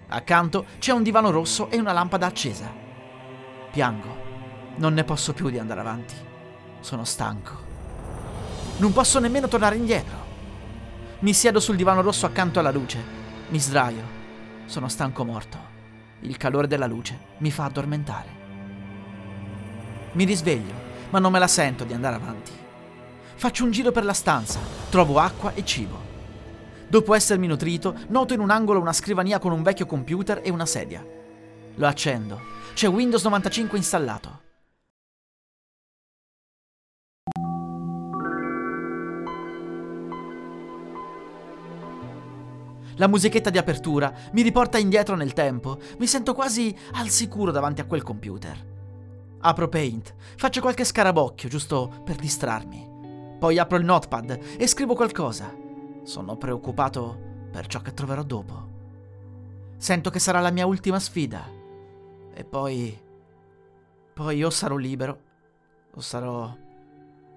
Accanto 0.09 0.67
c'è 0.79 0.93
un 0.93 1.03
divano 1.03 1.31
rosso 1.31 1.69
e 1.71 1.79
una 1.79 1.93
lampada 1.93 2.27
accesa. 2.27 2.73
Piango. 3.73 4.29
Non 4.77 4.95
ne 4.95 5.03
posso 5.03 5.33
più 5.33 5.51
di 5.51 5.59
andare 5.59 5.81
avanti. 5.81 6.15
Sono 6.81 7.05
stanco. 7.05 7.69
Non 8.77 8.93
posso 8.93 9.19
nemmeno 9.19 9.49
tornare 9.49 9.77
indietro. 9.77 10.17
Mi 11.21 11.33
siedo 11.33 11.59
sul 11.59 11.77
divano 11.77 12.03
rosso 12.03 12.27
accanto 12.27 12.61
alla 12.61 12.71
luce. 12.71 13.03
Mi 13.49 13.59
sdraio. 13.59 14.19
Sono 14.67 14.89
stanco 14.89 15.25
morto. 15.25 15.70
Il 16.21 16.37
calore 16.37 16.67
della 16.67 16.87
luce 16.87 17.19
mi 17.39 17.51
fa 17.51 17.65
addormentare. 17.65 18.39
Mi 20.13 20.25
risveglio, 20.25 20.75
ma 21.11 21.19
non 21.19 21.33
me 21.33 21.39
la 21.39 21.47
sento 21.47 21.85
di 21.85 21.93
andare 21.93 22.17
avanti. 22.17 22.51
Faccio 23.37 23.65
un 23.65 23.71
giro 23.71 23.91
per 23.91 24.05
la 24.05 24.13
stanza, 24.13 24.59
trovo 24.91 25.19
acqua 25.19 25.55
e 25.55 25.65
cibo. 25.65 26.09
Dopo 26.89 27.15
essermi 27.15 27.47
nutrito, 27.47 27.97
noto 28.09 28.35
in 28.35 28.41
un 28.41 28.51
angolo 28.51 28.81
una 28.81 28.93
scrivania 28.93 29.39
con 29.39 29.53
un 29.53 29.63
vecchio 29.63 29.87
computer 29.87 30.41
e 30.43 30.51
una 30.51 30.67
sedia. 30.67 31.05
Lo 31.77 31.87
accendo. 31.87 32.41
C'è 32.75 32.89
Windows 32.89 33.25
95 33.25 33.79
installato. 33.79 34.50
La 43.01 43.09
musichetta 43.09 43.49
di 43.49 43.57
apertura 43.57 44.13
mi 44.33 44.43
riporta 44.43 44.77
indietro 44.77 45.17
nel 45.17 45.33
tempo. 45.33 45.79
Mi 45.99 46.07
sento 46.07 46.35
quasi 46.35 46.77
al 46.93 47.09
sicuro 47.09 47.51
davanti 47.51 47.81
a 47.81 47.87
quel 47.87 48.03
computer. 48.03 48.69
Apro 49.41 49.71
Paint, 49.71 50.15
faccio 50.37 50.61
qualche 50.61 50.85
scarabocchio 50.85 51.49
giusto 51.49 52.03
per 52.05 52.17
distrarmi. 52.17 53.37
Poi 53.39 53.59
apro 53.59 53.79
il 53.79 53.87
notepad 53.87 54.39
e 54.59 54.67
scrivo 54.67 54.95
qualcosa. 54.95 55.51
Sono 56.03 56.37
preoccupato 56.37 57.19
per 57.51 57.69
ciò 57.69 57.81
che 57.81 57.95
troverò 57.95 58.23
dopo. 58.23 58.69
Sento 59.79 60.11
che 60.11 60.19
sarà 60.19 60.41
la 60.41 60.51
mia 60.51 60.67
ultima 60.67 61.01
sfida. 61.01 61.43
E 62.35 62.45
poi... 62.45 63.01
Poi 64.13 64.45
o 64.45 64.51
sarò 64.51 64.77
libero, 64.77 65.21
o 65.95 66.01
sarò... 66.03 66.55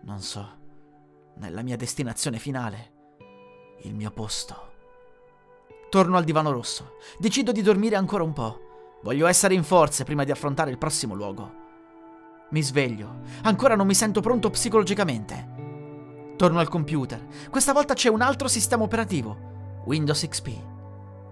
non 0.02 0.20
so, 0.20 0.46
nella 1.36 1.62
mia 1.62 1.78
destinazione 1.78 2.38
finale, 2.38 2.92
il 3.84 3.96
mio 3.96 4.12
posto. 4.12 4.72
Torno 5.94 6.18
al 6.18 6.24
divano 6.24 6.50
rosso. 6.50 6.96
Decido 7.20 7.52
di 7.52 7.62
dormire 7.62 7.96
ancora 7.96 8.24
un 8.24 8.34
po'. 8.34 8.98
Voglio 9.04 9.28
essere 9.28 9.54
in 9.54 9.64
forze 9.64 10.04
prima 10.04 10.24
di 10.24 10.32
affrontare 10.32 10.72
il 10.72 10.80
prossimo 10.80 11.14
luogo. 11.14 11.54
Mi 12.50 12.64
sveglio. 12.64 13.20
Ancora 13.44 13.76
non 13.76 13.86
mi 13.86 13.94
sento 13.94 14.20
pronto 14.20 14.50
psicologicamente. 14.50 16.34
Torno 16.36 16.58
al 16.58 16.68
computer. 16.68 17.24
Questa 17.48 17.74
volta 17.74 17.94
c'è 17.94 18.10
un 18.10 18.22
altro 18.22 18.48
sistema 18.48 18.82
operativo. 18.82 19.38
Windows 19.86 20.28
XP. 20.28 20.50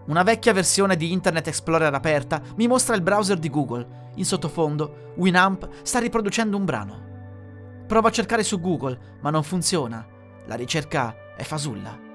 Una 0.05 0.21
vecchia 0.21 0.53
versione 0.53 0.95
di 0.95 1.11
Internet 1.11 1.47
Explorer 1.47 1.91
aperta 1.91 2.39
mi 2.55 2.67
mostra 2.67 2.93
il 2.93 3.01
browser 3.01 3.39
di 3.39 3.49
Google. 3.49 4.11
In 4.17 4.25
sottofondo, 4.25 5.13
Winamp 5.15 5.67
sta 5.81 5.97
riproducendo 5.97 6.55
un 6.55 6.65
brano. 6.65 7.85
Provo 7.87 8.09
a 8.09 8.11
cercare 8.11 8.43
su 8.43 8.59
Google, 8.59 9.17
ma 9.21 9.31
non 9.31 9.41
funziona. 9.41 10.05
La 10.45 10.53
ricerca 10.53 11.33
è 11.35 11.41
fasulla. 11.41 12.09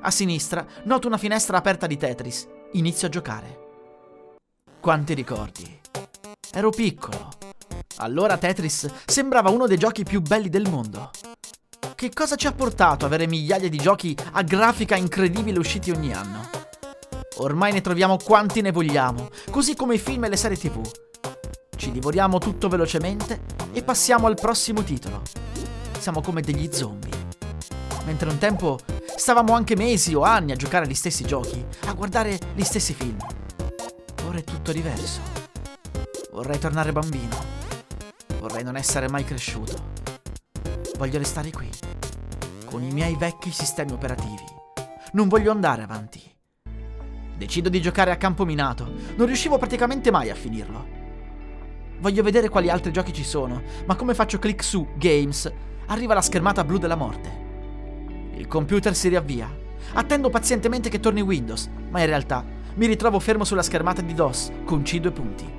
A 0.00 0.12
sinistra 0.12 0.64
noto 0.84 1.08
una 1.08 1.18
finestra 1.18 1.56
aperta 1.56 1.88
di 1.88 1.96
Tetris. 1.96 2.46
Inizio 2.72 3.08
a 3.08 3.10
giocare. 3.10 3.58
Quanti 4.78 5.12
ricordi. 5.12 5.80
Ero 6.52 6.70
piccolo. 6.70 7.30
Allora 7.96 8.38
Tetris 8.38 8.88
sembrava 9.06 9.50
uno 9.50 9.66
dei 9.66 9.76
giochi 9.76 10.04
più 10.04 10.20
belli 10.20 10.48
del 10.48 10.68
mondo. 10.70 11.10
Che 11.96 12.10
cosa 12.14 12.36
ci 12.36 12.46
ha 12.46 12.52
portato 12.52 13.06
avere 13.06 13.26
migliaia 13.26 13.68
di 13.68 13.76
giochi 13.76 14.16
a 14.32 14.42
grafica 14.42 14.94
incredibile 14.94 15.58
usciti 15.58 15.90
ogni 15.90 16.12
anno? 16.12 16.48
Ormai 17.38 17.72
ne 17.72 17.80
troviamo 17.80 18.18
quanti 18.18 18.60
ne 18.60 18.70
vogliamo, 18.70 19.28
così 19.50 19.74
come 19.74 19.96
i 19.96 19.98
film 19.98 20.24
e 20.24 20.28
le 20.28 20.36
serie 20.36 20.56
tv. 20.56 20.80
Ci 21.74 21.90
divoriamo 21.90 22.38
tutto 22.38 22.68
velocemente 22.68 23.40
e 23.72 23.82
passiamo 23.82 24.28
al 24.28 24.36
prossimo 24.36 24.84
titolo. 24.84 25.22
Siamo 25.98 26.20
come 26.20 26.40
degli 26.40 26.70
zombie. 26.72 27.26
Mentre 28.04 28.30
un 28.30 28.38
tempo 28.38 28.78
Stavamo 29.18 29.52
anche 29.52 29.74
mesi 29.74 30.14
o 30.14 30.22
anni 30.22 30.52
a 30.52 30.56
giocare 30.56 30.84
agli 30.84 30.94
stessi 30.94 31.24
giochi, 31.24 31.62
a 31.86 31.92
guardare 31.92 32.38
gli 32.54 32.62
stessi 32.62 32.94
film. 32.94 33.18
Ora 34.26 34.38
è 34.38 34.44
tutto 34.44 34.70
diverso. 34.70 35.20
Vorrei 36.30 36.60
tornare 36.60 36.92
bambino. 36.92 37.36
Vorrei 38.38 38.62
non 38.62 38.76
essere 38.76 39.08
mai 39.08 39.24
cresciuto. 39.24 39.90
Voglio 40.96 41.18
restare 41.18 41.50
qui, 41.50 41.68
con 42.64 42.84
i 42.84 42.92
miei 42.92 43.16
vecchi 43.16 43.50
sistemi 43.50 43.90
operativi. 43.90 44.44
Non 45.14 45.26
voglio 45.26 45.50
andare 45.50 45.82
avanti. 45.82 46.22
Decido 47.36 47.68
di 47.68 47.82
giocare 47.82 48.12
a 48.12 48.16
campo 48.16 48.44
minato. 48.44 48.88
Non 49.16 49.26
riuscivo 49.26 49.58
praticamente 49.58 50.12
mai 50.12 50.30
a 50.30 50.36
finirlo. 50.36 50.86
Voglio 51.98 52.22
vedere 52.22 52.48
quali 52.48 52.70
altri 52.70 52.92
giochi 52.92 53.12
ci 53.12 53.24
sono, 53.24 53.62
ma 53.84 53.96
come 53.96 54.14
faccio 54.14 54.38
clic 54.38 54.62
su 54.62 54.86
Games, 54.96 55.52
arriva 55.86 56.14
la 56.14 56.22
schermata 56.22 56.62
blu 56.62 56.78
della 56.78 56.94
morte. 56.94 57.47
Il 58.38 58.46
computer 58.46 58.94
si 58.94 59.08
riavvia. 59.08 59.52
Attendo 59.94 60.30
pazientemente 60.30 60.88
che 60.88 61.00
torni 61.00 61.20
Windows, 61.20 61.68
ma 61.90 61.98
in 62.00 62.06
realtà 62.06 62.44
mi 62.74 62.86
ritrovo 62.86 63.18
fermo 63.18 63.42
sulla 63.42 63.62
schermata 63.62 64.00
di 64.00 64.14
DOS 64.14 64.52
con 64.64 64.82
C 64.82 65.00
due 65.00 65.10
punti. 65.10 65.56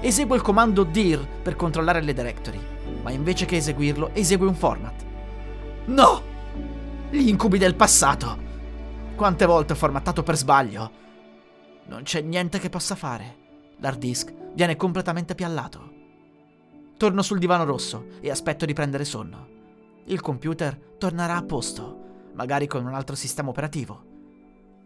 Eseguo 0.00 0.34
il 0.34 0.42
comando 0.42 0.82
dir 0.82 1.24
per 1.42 1.54
controllare 1.54 2.00
le 2.00 2.12
directory, 2.12 2.60
ma 3.02 3.12
invece 3.12 3.44
che 3.44 3.56
eseguirlo 3.56 4.10
esegue 4.12 4.46
un 4.46 4.54
format. 4.54 5.14
No! 5.86 6.22
Gli 7.10 7.28
incubi 7.28 7.58
del 7.58 7.76
passato! 7.76 8.44
Quante 9.14 9.46
volte 9.46 9.72
ho 9.72 9.76
formattato 9.76 10.22
per 10.24 10.36
sbaglio? 10.36 10.90
Non 11.86 12.02
c'è 12.02 12.20
niente 12.22 12.58
che 12.58 12.68
possa 12.68 12.96
fare. 12.96 13.44
L'hard 13.78 13.98
disk 13.98 14.34
viene 14.54 14.74
completamente 14.74 15.36
piallato. 15.36 15.94
Torno 16.96 17.22
sul 17.22 17.38
divano 17.38 17.64
rosso 17.64 18.06
e 18.20 18.30
aspetto 18.30 18.64
di 18.64 18.72
prendere 18.72 19.04
sonno. 19.04 19.48
Il 20.06 20.20
computer 20.20 20.76
tornerà 20.98 21.36
a 21.36 21.44
posto, 21.44 22.30
magari 22.34 22.66
con 22.66 22.84
un 22.84 22.94
altro 22.94 23.14
sistema 23.14 23.50
operativo. 23.50 24.04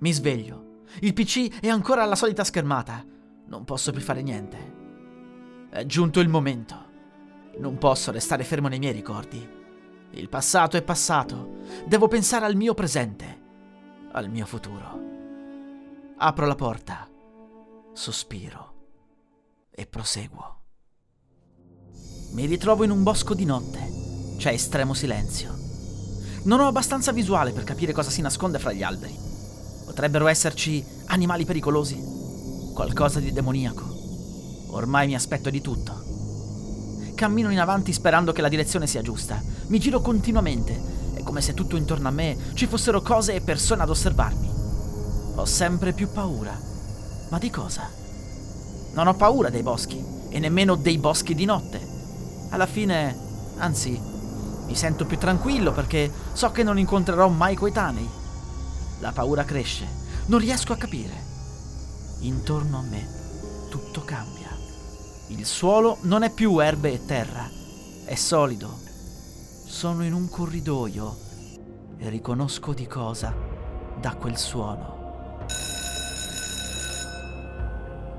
Mi 0.01 0.13
sveglio. 0.13 0.83
Il 1.01 1.15
PC 1.15 1.61
è 1.61 1.69
ancora 1.69 2.03
alla 2.03 2.17
solita 2.17 2.45
schermata. 2.45 3.03
Non 3.47 3.65
posso 3.65 3.91
più 3.91 4.03
fare 4.03 4.23
niente. 4.23 4.75
È 5.71 5.85
giunto 5.87 6.21
il 6.21 6.29
momento. 6.29 6.89
Non 7.59 7.79
posso 7.79 8.11
restare 8.11 8.45
fermo 8.45 8.69
nei 8.69 8.79
miei 8.79 8.93
ricordi. 8.93 9.59
Il 10.13 10.29
passato 10.29 10.77
è 10.77 10.83
passato. 10.83 11.59
Devo 11.87 12.09
pensare 12.09 12.45
al 12.45 12.57
mio 12.57 12.75
presente, 12.75 13.41
al 14.13 14.29
mio 14.29 14.45
futuro. 14.45 14.99
Apro 16.19 16.47
la 16.47 16.57
porta, 16.57 17.09
sospiro 17.93 18.75
e 19.71 19.87
proseguo. 19.87 20.59
Mi 22.33 22.47
ritrovo 22.47 22.85
in 22.85 22.91
un 22.91 23.03
bosco 23.03 23.35
di 23.35 23.45
notte. 23.45 23.79
C'è 24.37 24.53
estremo 24.53 24.95
silenzio. 24.95 25.57
Non 26.45 26.61
ho 26.61 26.67
abbastanza 26.67 27.13
visuale 27.13 27.53
per 27.53 27.65
capire 27.65 27.93
cosa 27.93 28.11
si 28.11 28.21
nasconde 28.21 28.59
fra 28.59 28.73
gli 28.73 28.83
alberi. 28.83 29.17
Potrebbero 29.85 30.27
esserci 30.27 30.85
animali 31.07 31.45
pericolosi, 31.45 32.01
qualcosa 32.75 33.21
di 33.21 33.33
demoniaco. 33.33 33.85
Ormai 34.71 35.07
mi 35.07 35.15
aspetto 35.15 35.51
di 35.51 35.61
tutto. 35.61 36.10
Cammino 37.21 37.51
in 37.51 37.61
avanti 37.61 37.93
sperando 37.93 38.33
che 38.33 38.41
la 38.41 38.49
direzione 38.49 38.87
sia 38.87 39.03
giusta. 39.03 39.43
Mi 39.67 39.79
giro 39.79 40.01
continuamente. 40.01 40.81
È 41.13 41.23
come 41.23 41.43
se 41.43 41.53
tutto 41.53 41.77
intorno 41.77 42.09
a 42.09 42.11
me 42.11 42.35
ci 42.55 42.67
fossero 42.67 43.03
cose 43.03 43.35
e 43.35 43.43
persone 43.43 43.83
ad 43.83 43.91
osservarmi. 43.91 44.51
Ho 45.35 45.45
sempre 45.45 45.93
più 45.93 46.11
paura. 46.11 46.59
Ma 47.29 47.39
di 47.39 47.51
cosa? 47.51 47.91
Non 48.95 49.07
ho 49.07 49.13
paura 49.13 49.51
dei 49.51 49.63
boschi 49.63 50.03
e 50.31 50.39
nemmeno 50.39 50.77
dei 50.77 50.97
boschi 50.97 51.35
di 51.35 51.45
notte. 51.45 51.79
Alla 52.49 52.65
fine, 52.65 53.15
anzi, 53.59 54.01
mi 54.65 54.75
sento 54.75 55.05
più 55.05 55.19
tranquillo 55.19 55.73
perché 55.73 56.11
so 56.33 56.51
che 56.53 56.63
non 56.63 56.79
incontrerò 56.79 57.29
mai 57.29 57.55
coetanei. 57.55 58.09
La 59.01 59.13
paura 59.13 59.45
cresce. 59.45 59.87
Non 60.25 60.41
riesco 60.41 60.73
a 60.73 60.79
capire. 60.79 61.23
Intorno 62.21 62.79
a 62.79 62.83
me 62.83 63.07
tutto 63.69 64.01
cambia. 64.07 64.40
Il 65.31 65.47
suolo 65.47 65.99
non 66.03 66.25
è 66.25 66.31
più 66.31 66.59
erbe 66.59 66.93
e 66.93 67.07
terra, 67.07 67.49
è 68.05 68.17
solido. 68.17 68.69
Sono 69.65 70.05
in 70.05 70.13
un 70.13 70.29
corridoio 70.29 71.17
e 71.99 72.09
riconosco 72.09 72.75
di 72.75 72.85
cosa 72.89 73.33
da 74.01 74.15
quel 74.17 74.37
suono. 74.37 75.47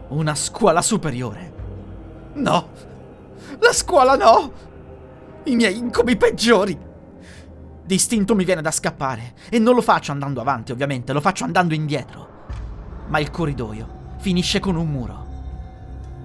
Una 0.08 0.34
scuola 0.36 0.82
superiore. 0.82 1.54
No! 2.36 2.70
La 3.60 3.74
scuola 3.74 4.16
no! 4.16 4.52
I 5.44 5.56
miei 5.56 5.78
incubi 5.78 6.16
peggiori! 6.16 6.80
Distinto 7.84 8.36
mi 8.36 8.46
viene 8.46 8.62
da 8.62 8.72
scappare 8.72 9.34
e 9.50 9.60
non 9.60 9.76
lo 9.76 9.82
faccio 9.82 10.14
andando 10.14 10.40
avanti, 10.40 10.72
ovviamente, 10.72 11.12
lo 11.12 11.20
faccio 11.20 11.44
andando 11.44 11.74
indietro. 11.74 12.46
Ma 13.08 13.20
il 13.20 13.30
corridoio 13.30 14.16
finisce 14.20 14.62
con 14.62 14.78
un 14.78 14.88
muro. 14.90 15.21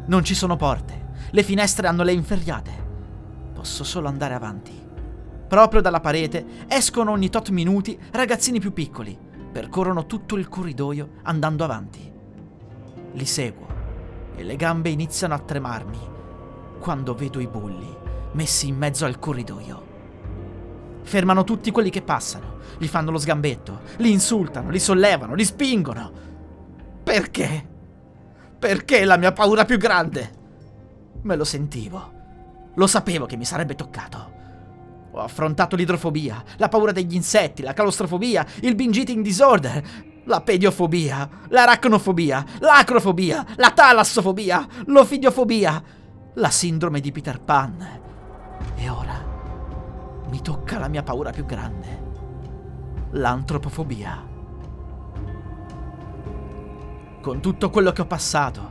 Non 0.07 0.25
ci 0.25 0.35
sono 0.35 0.57
porte. 0.57 1.15
Le 1.31 1.43
finestre 1.43 1.87
hanno 1.89 2.03
le 2.03 2.13
inferriate. 2.13 2.85
Posso 3.53 3.85
solo 3.85 4.09
andare 4.09 4.35
avanti. 4.35 4.73
Proprio 5.49 5.81
dalla 5.81 6.01
parete 6.01 6.45
escono 6.69 7.13
ogni 7.13 7.29
tot 7.29 7.51
minuti 7.51 7.99
ragazzini 8.13 8.61
più 8.61 8.73
piccoli. 8.73 9.17
Percorrono 9.53 10.07
tutto 10.07 10.37
il 10.37 10.49
corridoio 10.49 11.11
andando 11.23 11.65
avanti. 11.65 12.13
Li 13.13 13.25
seguo 13.25 13.67
e 14.35 14.43
le 14.43 14.57
gambe 14.57 14.91
iniziano 14.91 15.35
a 15.35 15.39
tremarmi 15.39 16.15
quando 16.79 17.15
vedo 17.15 17.41
i 17.41 17.47
bulli 17.47 18.05
messi 18.37 18.69
in 18.69 18.77
mezzo 18.77 19.05
al 19.05 19.19
corridoio. 19.19 19.95
Fermano 21.03 21.43
tutti 21.43 21.71
quelli 21.71 21.91
che 21.91 22.03
passano, 22.03 22.59
gli 22.79 22.87
fanno 22.87 23.11
lo 23.11 23.19
sgambetto, 23.19 23.81
li 23.99 24.13
insultano, 24.13 24.71
li 24.71 24.79
sollevano, 24.79 25.35
li 25.35 25.45
spingono. 25.45 26.13
Perché? 27.03 27.75
Perché 28.59 29.05
la 29.05 29.19
mia 29.19 29.33
paura 29.33 29.65
più 29.65 29.77
grande? 29.77 30.33
Me 31.23 31.37
lo 31.37 31.45
sentivo. 31.45 32.13
Lo 32.75 32.87
sapevo 32.87 33.27
che 33.27 33.37
mi 33.37 33.45
sarebbe 33.45 33.75
toccato. 33.75 34.35
Ho 35.13 35.21
affrontato 35.21 35.77
l'idrofobia, 35.77 36.43
la 36.57 36.69
paura 36.69 36.93
degli 36.93 37.15
insetti, 37.15 37.63
la 37.63 37.73
claustrofobia, 37.75 38.47
il 38.61 38.75
binge 38.75 39.01
eating 39.01 39.23
disorder, 39.23 39.83
la 40.25 40.41
pediofobia, 40.41 41.29
l'aracnofobia, 41.49 42.45
l'acrofobia, 42.61 43.45
la 43.57 43.71
talassofobia, 43.71 44.67
l'ofidiofobia, 44.87 45.83
la 46.35 46.51
sindrome 46.51 47.01
di 47.01 47.13
Peter 47.13 47.41
Pan. 47.41 48.01
E 48.75 48.89
ora 48.89 49.25
mi 50.29 50.41
tocca 50.43 50.79
la 50.79 50.89
mia 50.89 51.03
paura 51.03 51.31
più 51.31 51.47
grande, 51.47 52.03
l'antropofobia 53.13 54.35
con 57.27 57.41
tutto 57.41 57.71
quello 57.71 57.91
che 57.91 58.03
ho 58.03 58.07
passato. 58.07 58.71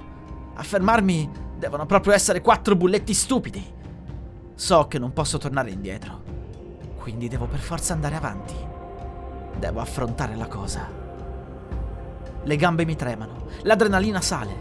A 0.53 0.63
fermarmi 0.63 1.29
devono 1.57 1.85
proprio 1.85 2.13
essere 2.13 2.39
quattro 2.39 2.77
bulletti 2.77 3.13
stupidi. 3.13 3.61
So 4.55 4.87
che 4.87 4.97
non 4.97 5.11
posso 5.11 5.37
tornare 5.37 5.71
indietro, 5.71 6.23
quindi 6.95 7.27
devo 7.27 7.47
per 7.47 7.59
forza 7.59 7.91
andare 7.91 8.15
avanti. 8.15 8.55
Devo 9.59 9.81
affrontare 9.81 10.37
la 10.37 10.47
cosa. 10.47 10.89
Le 12.43 12.55
gambe 12.55 12.85
mi 12.85 12.95
tremano, 12.95 13.47
l'adrenalina 13.63 14.21
sale. 14.21 14.55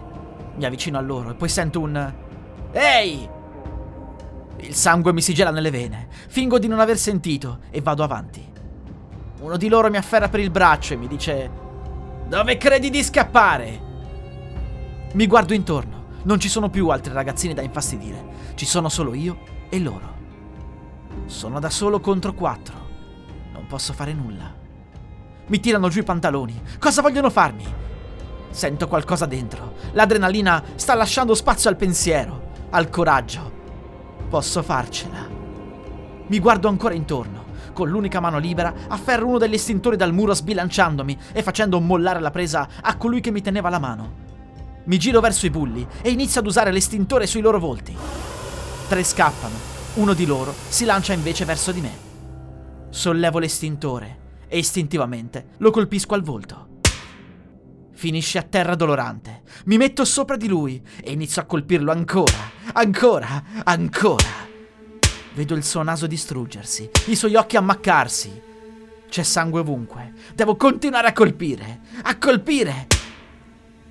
Mi 0.57 0.65
avvicino 0.65 0.99
a 0.99 1.01
loro 1.01 1.31
e 1.31 1.35
poi 1.35 1.49
sento 1.49 1.79
un... 1.79 2.15
Ehi! 2.73 3.29
Il 4.57 4.75
sangue 4.75 5.13
mi 5.13 5.21
si 5.21 5.35
gela 5.35 5.53
nelle 5.53 5.71
vene. 5.71 6.09
Fingo 6.27 6.59
di 6.59 6.67
non 6.67 6.81
aver 6.81 6.99
sentito 6.99 7.59
e 7.71 7.81
vado 7.81 8.03
avanti. 8.03 8.45
Uno 9.39 9.57
di 9.57 9.69
loro 9.69 9.89
mi 9.89 9.99
afferra 9.99 10.29
per 10.29 10.41
il 10.41 10.51
braccio 10.51 10.95
e 10.95 10.97
mi 10.97 11.07
dice... 11.07 11.64
Dove 12.27 12.57
credi 12.57 12.89
di 12.89 13.03
scappare? 13.05 13.81
Mi 15.13 15.27
guardo 15.27 15.53
intorno. 15.53 16.03
Non 16.23 16.41
ci 16.41 16.49
sono 16.49 16.71
più 16.71 16.89
altri 16.89 17.13
ragazzini 17.13 17.53
da 17.53 17.61
infastidire. 17.61 18.53
Ci 18.55 18.65
sono 18.65 18.89
solo 18.89 19.13
io 19.13 19.39
e 19.69 19.79
loro. 19.79 20.15
Sono 21.27 21.61
da 21.61 21.69
solo 21.69 22.01
contro 22.01 22.33
quattro. 22.33 22.75
Non 23.53 23.67
posso 23.67 23.93
fare 23.93 24.15
nulla. 24.15 24.53
Mi 25.47 25.61
tirano 25.61 25.89
giù 25.89 26.01
i 26.01 26.05
pantaloni. 26.05 26.61
Cosa 26.79 27.03
vogliono 27.03 27.29
farmi? 27.29 27.67
Sento 28.49 28.89
qualcosa 28.89 29.27
dentro. 29.27 29.75
L'adrenalina 29.93 30.63
sta 30.77 30.95
lasciando 30.95 31.35
spazio 31.35 31.69
al 31.69 31.77
pensiero, 31.77 32.53
al 32.71 32.89
coraggio. 32.89 33.53
Posso 34.31 34.63
farcela. 34.63 35.29
Mi 36.27 36.39
guardo 36.39 36.69
ancora 36.69 36.95
intorno. 36.95 37.44
Con 37.73 37.89
l'unica 37.89 38.21
mano 38.21 38.39
libera 38.39 38.73
afferro 38.89 39.27
uno 39.27 39.39
degli 39.39 39.55
estintori 39.55 39.97
dal 39.97 40.13
muro 40.13 40.35
sbilanciandomi 40.35 41.19
e 41.33 41.43
facendo 41.43 41.81
mollare 41.81 42.21
la 42.21 42.31
presa 42.31 42.69
a 42.81 42.97
colui 42.97 43.21
che 43.21 43.31
mi 43.31 43.41
teneva 43.41 43.69
la 43.69 43.79
mano. 43.79 44.23
Mi 44.85 44.99
giro 44.99 45.21
verso 45.21 45.47
i 45.47 45.51
bulli 45.51 45.87
e 46.03 46.11
inizio 46.11 46.41
ad 46.41 46.47
usare 46.47 46.71
l'estintore 46.71 47.27
sui 47.27 47.41
loro 47.41 47.59
volti. 47.59 47.97
Tre 48.89 49.03
scappano, 49.03 49.55
uno 49.95 50.13
di 50.13 50.27
loro 50.27 50.55
si 50.69 50.85
lancia 50.85 51.13
invece 51.13 51.45
verso 51.45 51.73
di 51.73 51.81
me. 51.81 51.91
Sollevo 52.91 53.39
l'estintore 53.39 54.19
e 54.47 54.59
istintivamente 54.59 55.47
lo 55.59 55.71
colpisco 55.71 56.15
al 56.15 56.23
volto. 56.23 56.69
Finisce 57.93 58.39
a 58.39 58.43
terra 58.43 58.75
dolorante. 58.75 59.43
Mi 59.65 59.79
metto 59.79 60.05
sopra 60.05 60.37
di 60.37 60.49
lui 60.49 60.83
e 61.03 61.13
inizio 61.13 61.41
a 61.41 61.45
colpirlo 61.45 61.91
ancora, 61.91 62.51
ancora, 62.73 63.43
ancora. 63.65 64.54
Vedo 65.35 65.57
il 65.57 65.65
suo 65.65 65.83
naso 65.83 66.07
distruggersi, 66.07 66.89
i 67.07 67.17
suoi 67.17 67.35
occhi 67.35 67.57
ammaccarsi. 67.57 68.41
C'è 69.09 69.25
sangue 69.25 69.61
ovunque. 69.61 70.13
Devo 70.33 70.55
continuare 70.55 71.09
a 71.09 71.13
colpire, 71.13 71.81
a 72.05 72.17
colpire. 72.19 72.87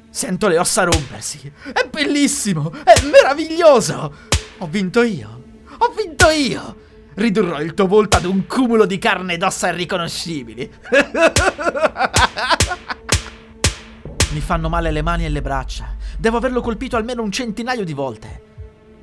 Sento 0.09 0.47
le 0.47 0.57
ossa 0.57 0.83
rompersi. 0.83 1.51
È 1.73 1.85
bellissimo, 1.89 2.71
è 2.71 2.93
meraviglioso. 3.11 4.15
Ho 4.59 4.67
vinto 4.67 5.01
io. 5.01 5.43
Ho 5.79 5.89
vinto 5.89 6.29
io. 6.29 6.77
Ridurrò 7.15 7.61
il 7.61 7.73
tuo 7.73 7.87
volto 7.87 8.15
ad 8.15 8.23
un 8.23 8.47
cumulo 8.47 8.85
di 8.85 8.97
carne 8.97 9.33
ed 9.33 9.43
ossa 9.43 9.67
irriconoscibili. 9.67 10.71
Mi 14.31 14.39
fanno 14.39 14.69
male 14.69 14.91
le 14.91 15.01
mani 15.01 15.25
e 15.25 15.29
le 15.29 15.41
braccia. 15.41 15.97
Devo 16.17 16.37
averlo 16.37 16.61
colpito 16.61 16.95
almeno 16.95 17.21
un 17.21 17.33
centinaio 17.33 17.83
di 17.83 17.93
volte. 17.93 18.52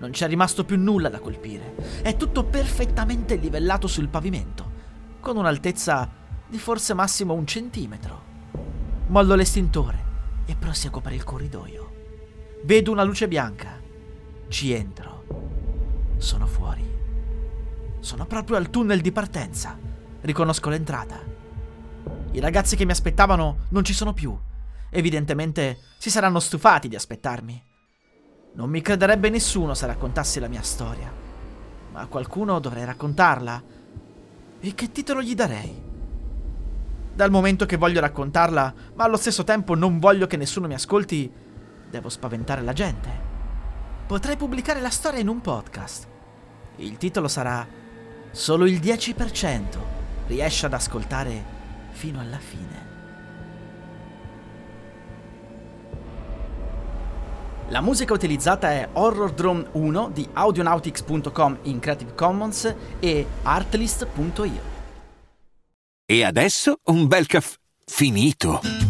Non 0.00 0.12
c'è 0.12 0.26
rimasto 0.26 0.64
più 0.64 0.78
nulla 0.78 1.10
da 1.10 1.20
colpire. 1.20 1.74
È 2.02 2.16
tutto 2.16 2.44
perfettamente 2.44 3.36
livellato 3.36 3.86
sul 3.86 4.08
pavimento, 4.08 4.70
con 5.20 5.36
un'altezza 5.36 6.10
di 6.48 6.58
forse 6.58 6.94
massimo 6.94 7.34
un 7.34 7.46
centimetro. 7.46 8.28
Mollo 9.08 9.34
l'estintore 9.34 10.08
e 10.46 10.56
proseguo 10.56 11.02
per 11.02 11.12
il 11.12 11.22
corridoio. 11.22 11.92
Vedo 12.64 12.92
una 12.92 13.02
luce 13.02 13.28
bianca. 13.28 13.78
Ci 14.48 14.72
entro. 14.72 16.14
Sono 16.16 16.46
fuori. 16.46 16.88
Sono 18.00 18.24
proprio 18.24 18.56
al 18.56 18.70
tunnel 18.70 19.02
di 19.02 19.12
partenza. 19.12 19.78
Riconosco 20.22 20.70
l'entrata. 20.70 21.20
I 22.32 22.40
ragazzi 22.40 22.74
che 22.74 22.86
mi 22.86 22.92
aspettavano 22.92 23.66
non 23.68 23.84
ci 23.84 23.92
sono 23.92 24.14
più. 24.14 24.34
Evidentemente 24.88 25.78
si 25.98 26.08
saranno 26.08 26.40
stufati 26.40 26.88
di 26.88 26.96
aspettarmi. 26.96 27.62
Non 28.52 28.68
mi 28.68 28.80
crederebbe 28.80 29.30
nessuno 29.30 29.74
se 29.74 29.86
raccontassi 29.86 30.40
la 30.40 30.48
mia 30.48 30.62
storia. 30.62 31.12
Ma 31.92 32.00
a 32.00 32.06
qualcuno 32.06 32.58
dovrei 32.58 32.84
raccontarla. 32.84 33.62
E 34.60 34.74
che 34.74 34.90
titolo 34.92 35.22
gli 35.22 35.34
darei? 35.34 35.88
Dal 37.14 37.30
momento 37.30 37.66
che 37.66 37.76
voglio 37.76 38.00
raccontarla, 38.00 38.74
ma 38.94 39.04
allo 39.04 39.16
stesso 39.16 39.44
tempo 39.44 39.74
non 39.74 39.98
voglio 39.98 40.26
che 40.26 40.36
nessuno 40.36 40.66
mi 40.66 40.74
ascolti, 40.74 41.30
devo 41.88 42.08
spaventare 42.08 42.62
la 42.62 42.72
gente. 42.72 43.28
Potrei 44.06 44.36
pubblicare 44.36 44.80
la 44.80 44.90
storia 44.90 45.20
in 45.20 45.28
un 45.28 45.40
podcast. 45.40 46.08
Il 46.76 46.96
titolo 46.96 47.28
sarà 47.28 47.66
Solo 48.32 48.64
il 48.64 48.78
10% 48.78 49.78
riesce 50.28 50.66
ad 50.66 50.72
ascoltare 50.72 51.44
fino 51.90 52.20
alla 52.20 52.38
fine. 52.38 52.89
La 57.70 57.80
musica 57.80 58.12
utilizzata 58.12 58.72
è 58.72 58.88
Horror 58.94 59.32
Drone 59.32 59.64
1 59.70 60.10
di 60.12 60.28
audionautics.com 60.32 61.58
in 61.62 61.78
Creative 61.78 62.14
Commons 62.16 62.74
e 62.98 63.24
artlist.io. 63.42 64.78
E 66.04 66.24
adesso 66.24 66.78
un 66.86 67.06
bel 67.06 67.26
caffè 67.26 67.56
finito. 67.86 68.89